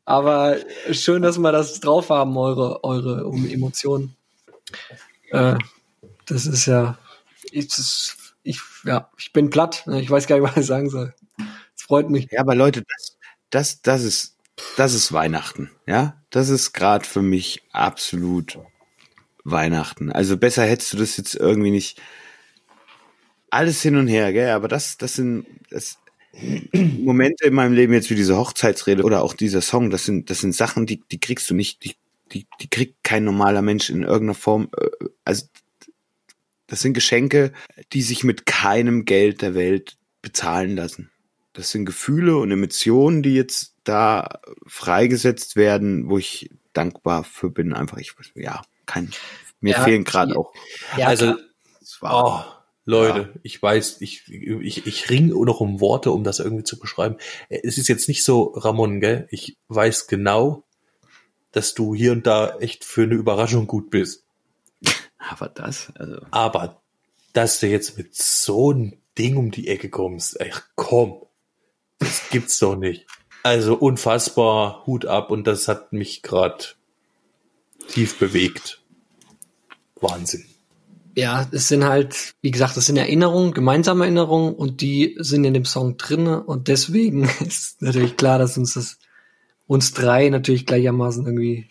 [0.05, 0.57] Aber
[0.91, 4.17] schön, dass wir das drauf haben, eure, eure Emotionen.
[5.31, 5.57] Äh,
[6.27, 6.99] das ist ja,
[7.53, 9.83] ich, das, ich, ja, ich bin platt.
[9.87, 10.01] ne?
[10.01, 11.15] Ich weiß gar nicht, was ich sagen soll.
[11.77, 12.29] Es freut mich.
[12.31, 13.19] Ja, aber Leute, das,
[13.51, 14.37] das, das ist,
[14.77, 15.71] das ist Weihnachten.
[15.87, 18.59] Ja, das ist gerade für mich absolut
[19.45, 20.11] Weihnachten.
[20.11, 22.01] Also besser hättest du das jetzt irgendwie nicht.
[23.51, 24.51] Alles hin und her, gell?
[24.51, 25.99] Aber das, das sind das
[26.73, 29.91] Momente in meinem Leben jetzt wie diese Hochzeitsrede oder auch dieser Song.
[29.91, 31.97] Das sind, das sind Sachen, die, die kriegst du nicht, die,
[32.33, 34.69] die, die kriegt kein normaler Mensch in irgendeiner Form.
[34.77, 35.47] äh, Also
[36.67, 37.53] das sind Geschenke,
[37.93, 41.11] die sich mit keinem Geld der Welt bezahlen lassen.
[41.55, 47.73] Das sind Gefühle und Emotionen, die jetzt da freigesetzt werden, wo ich dankbar für bin.
[47.73, 49.11] Einfach, ich, ja, kein,
[49.61, 50.53] mir Ja, fehlen gerade auch.
[50.97, 51.35] Ja, also.
[51.81, 52.58] Es war- oh,
[52.89, 57.17] Leute, ich weiß, ich, ich, ich ring noch um Worte, um das irgendwie zu beschreiben.
[57.51, 59.29] Es ist jetzt nicht so, Ramon, gell?
[59.31, 60.65] Ich weiß genau,
[61.53, 64.25] dass du hier und da echt für eine Überraschung gut bist.
[65.19, 66.23] aber das, also.
[66.31, 66.81] Aber
[67.35, 71.27] dass du jetzt mit so einem Ding um die Ecke kommst, ach komm,
[71.99, 73.07] das gibt's doch nicht.
[73.43, 76.65] Also unfassbar, Hut ab und das hat mich gerade
[77.89, 78.83] tief bewegt.
[80.01, 80.47] Wahnsinn.
[81.19, 85.53] Ja, es sind halt, wie gesagt, es sind Erinnerungen, gemeinsame Erinnerungen und die sind in
[85.53, 88.99] dem Song drinne und deswegen ist natürlich klar, dass uns das
[89.67, 91.69] uns drei natürlich gleichermaßen irgendwie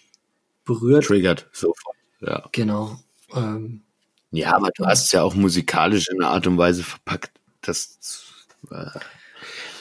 [0.66, 1.06] berührt.
[1.06, 1.96] Triggert sofort.
[2.20, 2.44] Ja.
[2.52, 3.00] Genau.
[3.34, 3.84] Ähm,
[4.32, 7.32] Ja, aber du hast es ja auch musikalisch in einer Art und Weise verpackt.
[7.62, 7.98] Das
[8.70, 9.00] äh,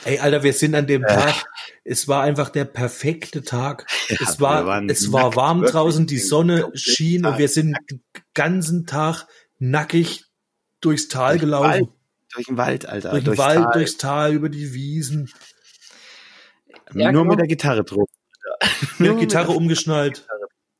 [0.04, 1.44] Ey, Alter, wir sind an dem Tag,
[1.82, 3.84] es war einfach der perfekte Tag.
[4.08, 8.00] Ja, es war, es war warm draußen, die Sonne schien und wir sind den
[8.34, 9.26] ganzen Tag
[9.59, 10.24] nackig
[10.80, 11.68] durchs Tal Durch den gelaufen.
[11.70, 11.88] Wald.
[12.34, 13.11] durch den Wald, Alter.
[13.11, 13.72] Durch den durchs Wald, Tal.
[13.72, 15.30] durchs Tal, über die Wiesen.
[16.94, 17.24] Ja, Nur genau.
[17.24, 18.09] mit der Gitarre drauf.
[18.98, 20.26] Mit der Gitarre umgeschnallt.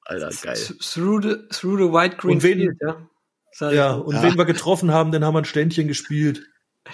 [0.03, 0.57] Alter, geil.
[0.81, 3.09] through the, through the white green Und wen- field, ja.
[3.53, 4.03] Sag Ja, so.
[4.05, 4.23] und Ja.
[4.23, 6.43] wen wir getroffen haben, dann haben wir ein Ständchen gespielt.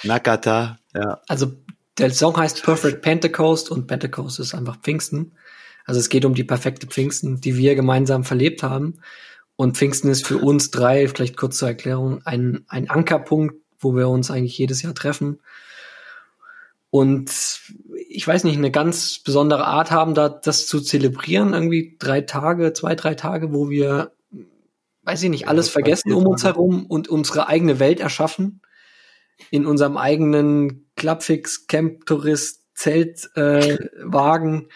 [0.03, 1.21] Nakata, ja.
[1.29, 1.53] Also
[1.99, 5.37] der Song heißt Perfect Pentecost und Pentecost ist einfach Pfingsten.
[5.85, 9.01] Also es geht um die perfekte Pfingsten, die wir gemeinsam verlebt haben.
[9.57, 14.09] Und Pfingsten ist für uns drei, vielleicht kurz zur Erklärung, ein, ein Ankerpunkt, wo wir
[14.09, 15.41] uns eigentlich jedes Jahr treffen.
[16.91, 17.31] Und
[18.09, 21.55] ich weiß nicht, eine ganz besondere Art haben, da das zu zelebrieren.
[21.55, 24.13] Irgendwie drei Tage, zwei, drei Tage, wo wir,
[25.05, 28.61] weiß ich nicht, alles zwei, vergessen um uns herum und unsere eigene Welt erschaffen.
[29.51, 33.79] In unserem eigenen Clubfix, Camp, Tourist, Zeltwagen.
[33.79, 34.69] Äh, Wagen.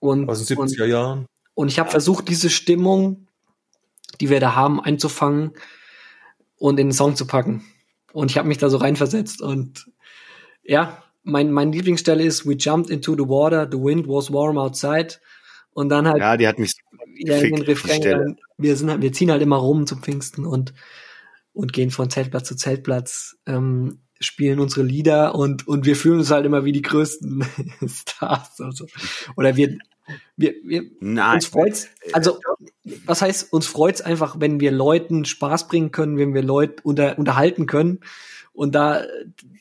[0.00, 1.26] und, Aus den und 70er Jahren.
[1.54, 3.27] und ich habe versucht, diese Stimmung,
[4.20, 5.52] die wir da haben, einzufangen
[6.56, 7.64] und in den Song zu packen.
[8.12, 9.42] Und ich habe mich da so reinversetzt.
[9.42, 9.90] Und
[10.62, 15.16] ja, mein, mein Lieblingsstelle ist We jumped into the water, the wind was warm outside.
[15.72, 16.72] Und dann halt Ja, die hat mich
[17.16, 18.36] in den Refrain rein.
[18.56, 20.74] Wir, sind halt, wir ziehen halt immer rum zum Pfingsten und,
[21.52, 26.30] und gehen von Zeltplatz zu Zeltplatz, ähm, spielen unsere Lieder und, und wir fühlen uns
[26.30, 27.44] halt immer wie die größten
[27.86, 28.60] Stars.
[28.60, 28.86] Also.
[29.36, 29.78] Oder wir,
[30.36, 31.34] wir, wir, Nein.
[31.34, 32.38] uns freut's, also
[33.04, 37.18] was heißt, uns freut's einfach, wenn wir Leuten Spaß bringen können, wenn wir Leute unter,
[37.18, 38.00] unterhalten können.
[38.52, 39.04] Und da,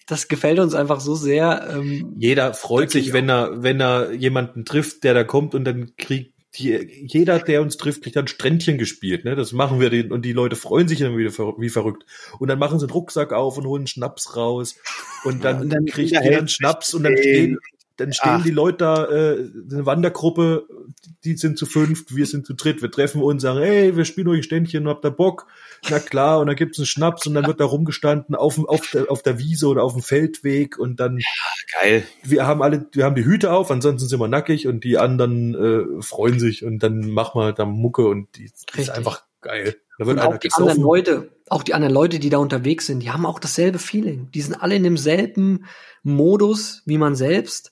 [0.07, 1.67] das gefällt uns einfach so sehr.
[1.71, 5.91] Ähm, Jeder freut sich, wenn er, wenn er jemanden trifft, der da kommt und dann
[5.97, 9.25] kriegt die, jeder, der uns trifft, kriegt dann Strändchen gespielt.
[9.25, 9.35] Ne?
[9.35, 12.05] Das machen wir den, und die Leute freuen sich dann wieder ver- wie verrückt.
[12.39, 14.75] Und dann machen sie einen Rucksack auf und holen Schnaps raus.
[15.23, 17.59] Und dann, und dann kriegt jeder einen Schnaps und dann stehen.
[17.97, 18.43] Dann stehen Ach.
[18.43, 20.67] die Leute da, äh, eine Wandergruppe,
[21.23, 22.81] die sind zu fünft, wir sind zu dritt.
[22.81, 25.47] Wir treffen uns, sagen, hey, wir spielen euch ein Ständchen, habt ihr Bock?
[25.89, 29.11] Na klar, und dann gibt's einen Schnaps und dann wird da rumgestanden auf, auf, der,
[29.11, 31.19] auf der Wiese oder auf dem Feldweg und dann
[31.79, 32.03] Geil.
[32.23, 35.55] wir haben alle, wir haben die Hüte auf, ansonsten sind wir nackig und die anderen
[35.55, 39.75] äh, freuen sich und dann machen wir da Mucke und die das ist einfach geil.
[39.97, 40.83] Da wird Und auch die anderen gesoffen.
[40.83, 44.29] Leute, auch die anderen Leute, die da unterwegs sind, die haben auch dasselbe Feeling.
[44.33, 45.65] Die sind alle in demselben
[46.03, 47.71] Modus wie man selbst.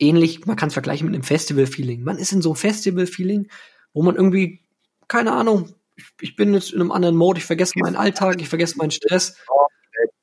[0.00, 2.02] Ähnlich, man kann es vergleichen mit einem Festival-Feeling.
[2.02, 3.48] Man ist in so einem Festival-Feeling,
[3.92, 4.60] wo man irgendwie,
[5.08, 8.48] keine Ahnung, ich, ich bin jetzt in einem anderen Mode, ich vergesse meinen Alltag, ich
[8.48, 9.36] vergesse meinen Stress.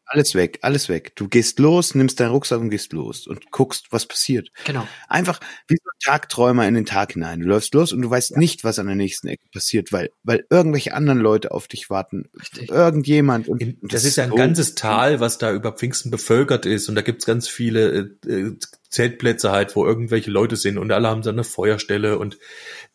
[0.09, 1.17] Alles weg, alles weg.
[1.17, 4.51] Du gehst los, nimmst deinen Rucksack und gehst los und guckst, was passiert.
[4.63, 4.87] Genau.
[5.09, 7.41] Einfach wie so ein Tagträumer in den Tag hinein.
[7.41, 10.45] Du läufst los und du weißt nicht, was an der nächsten Ecke passiert, weil, weil
[10.49, 12.29] irgendwelche anderen Leute auf dich warten.
[12.39, 12.69] Richtig.
[12.69, 13.49] Irgendjemand.
[13.49, 16.87] Und In, das ist ja ein so- ganzes Tal, was da über Pfingsten bevölkert ist
[16.87, 17.89] und da gibt's ganz viele
[18.25, 18.55] äh, äh,
[18.89, 22.37] Zeltplätze halt, wo irgendwelche Leute sind und alle haben so eine Feuerstelle und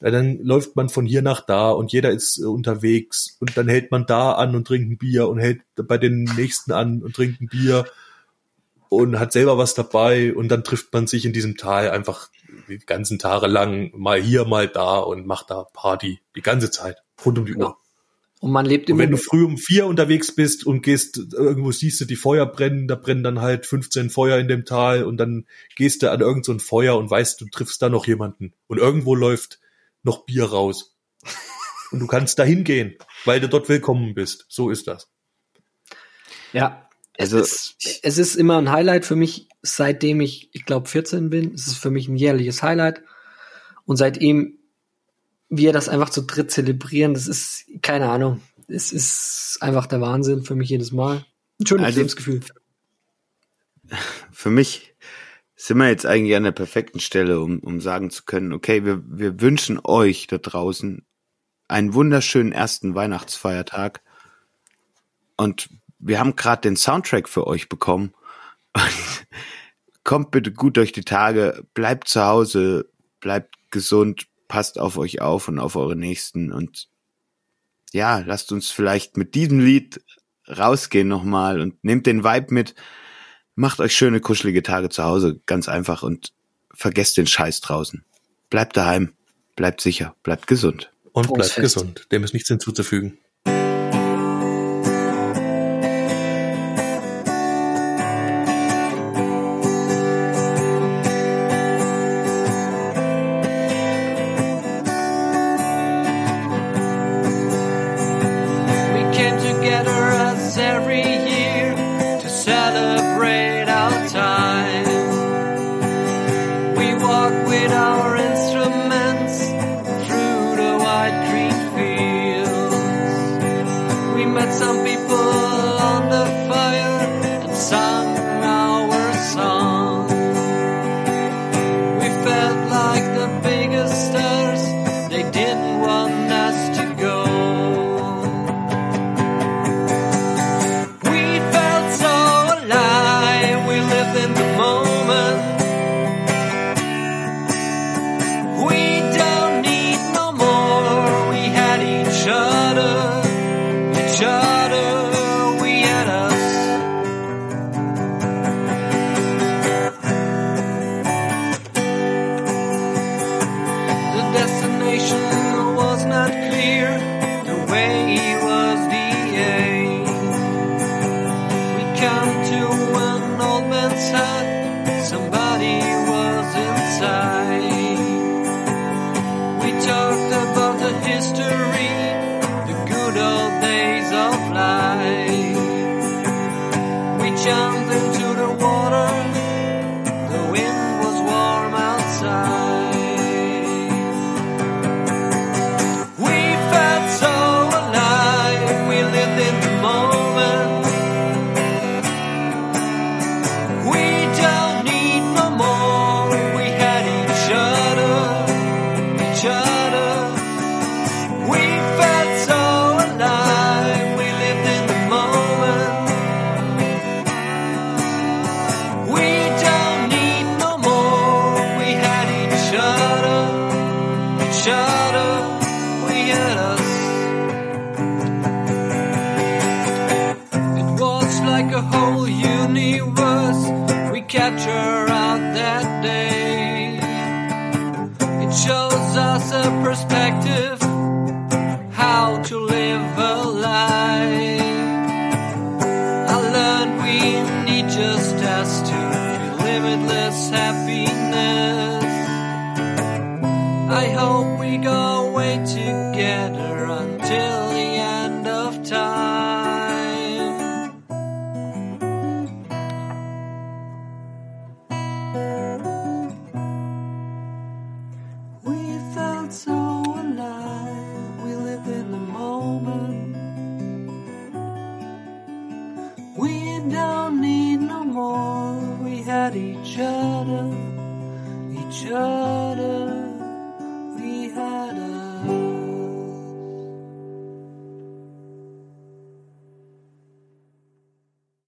[0.00, 3.90] dann läuft man von hier nach da und jeder ist äh, unterwegs und dann hält
[3.90, 7.40] man da an und trinkt ein Bier und hält bei den nächsten an und trinkt
[7.40, 7.84] ein Bier
[8.88, 12.28] und hat selber was dabei und dann trifft man sich in diesem Tal einfach
[12.68, 16.98] die ganzen Tage lang mal hier, mal da und macht da Party die ganze Zeit
[17.24, 17.54] rund um die.
[17.54, 17.76] Uhr.
[18.42, 21.70] Und man lebt Und immer wenn du früh um vier unterwegs bist und gehst, irgendwo
[21.70, 25.16] siehst du die Feuer brennen, da brennen dann halt 15 Feuer in dem Tal und
[25.16, 28.52] dann gehst du an irgend so ein Feuer und weißt, du triffst da noch jemanden.
[28.66, 29.60] Und irgendwo läuft
[30.02, 30.96] noch Bier raus.
[31.92, 34.44] Und du kannst da hingehen, weil du dort willkommen bist.
[34.48, 35.08] So ist das.
[36.52, 36.88] Ja.
[37.16, 41.30] Also- es, ist, es ist immer ein Highlight für mich, seitdem ich, ich glaube, 14
[41.30, 41.54] bin.
[41.54, 43.02] Es ist für mich ein jährliches Highlight.
[43.84, 44.58] Und seitdem
[45.54, 50.44] wir das einfach zu dritt zelebrieren, das ist, keine Ahnung, es ist einfach der Wahnsinn
[50.44, 51.26] für mich jedes Mal.
[51.60, 52.40] Ein schönes Also- Lebensgefühl.
[54.32, 54.94] für mich
[55.54, 59.02] sind wir jetzt eigentlich an der perfekten Stelle, um, um sagen zu können, okay, wir,
[59.06, 61.04] wir wünschen euch da draußen
[61.68, 64.00] einen wunderschönen ersten Weihnachtsfeiertag.
[65.36, 68.14] Und wir haben gerade den Soundtrack für euch bekommen.
[68.72, 68.82] Und
[70.04, 72.90] kommt bitte gut durch die Tage, bleibt zu Hause,
[73.20, 76.52] bleibt gesund, passt auf euch auf und auf eure Nächsten.
[76.52, 76.88] Und
[77.90, 80.02] ja, lasst uns vielleicht mit diesem Lied
[80.46, 82.74] rausgehen nochmal und nehmt den Vibe mit.
[83.54, 86.34] Macht euch schöne, kuschelige Tage zu Hause, ganz einfach und
[86.74, 88.04] vergesst den Scheiß draußen.
[88.50, 89.14] Bleibt daheim,
[89.56, 90.92] bleibt sicher, bleibt gesund.
[91.12, 92.06] Und bleibt gesund.
[92.12, 93.16] Dem ist nichts hinzuzufügen.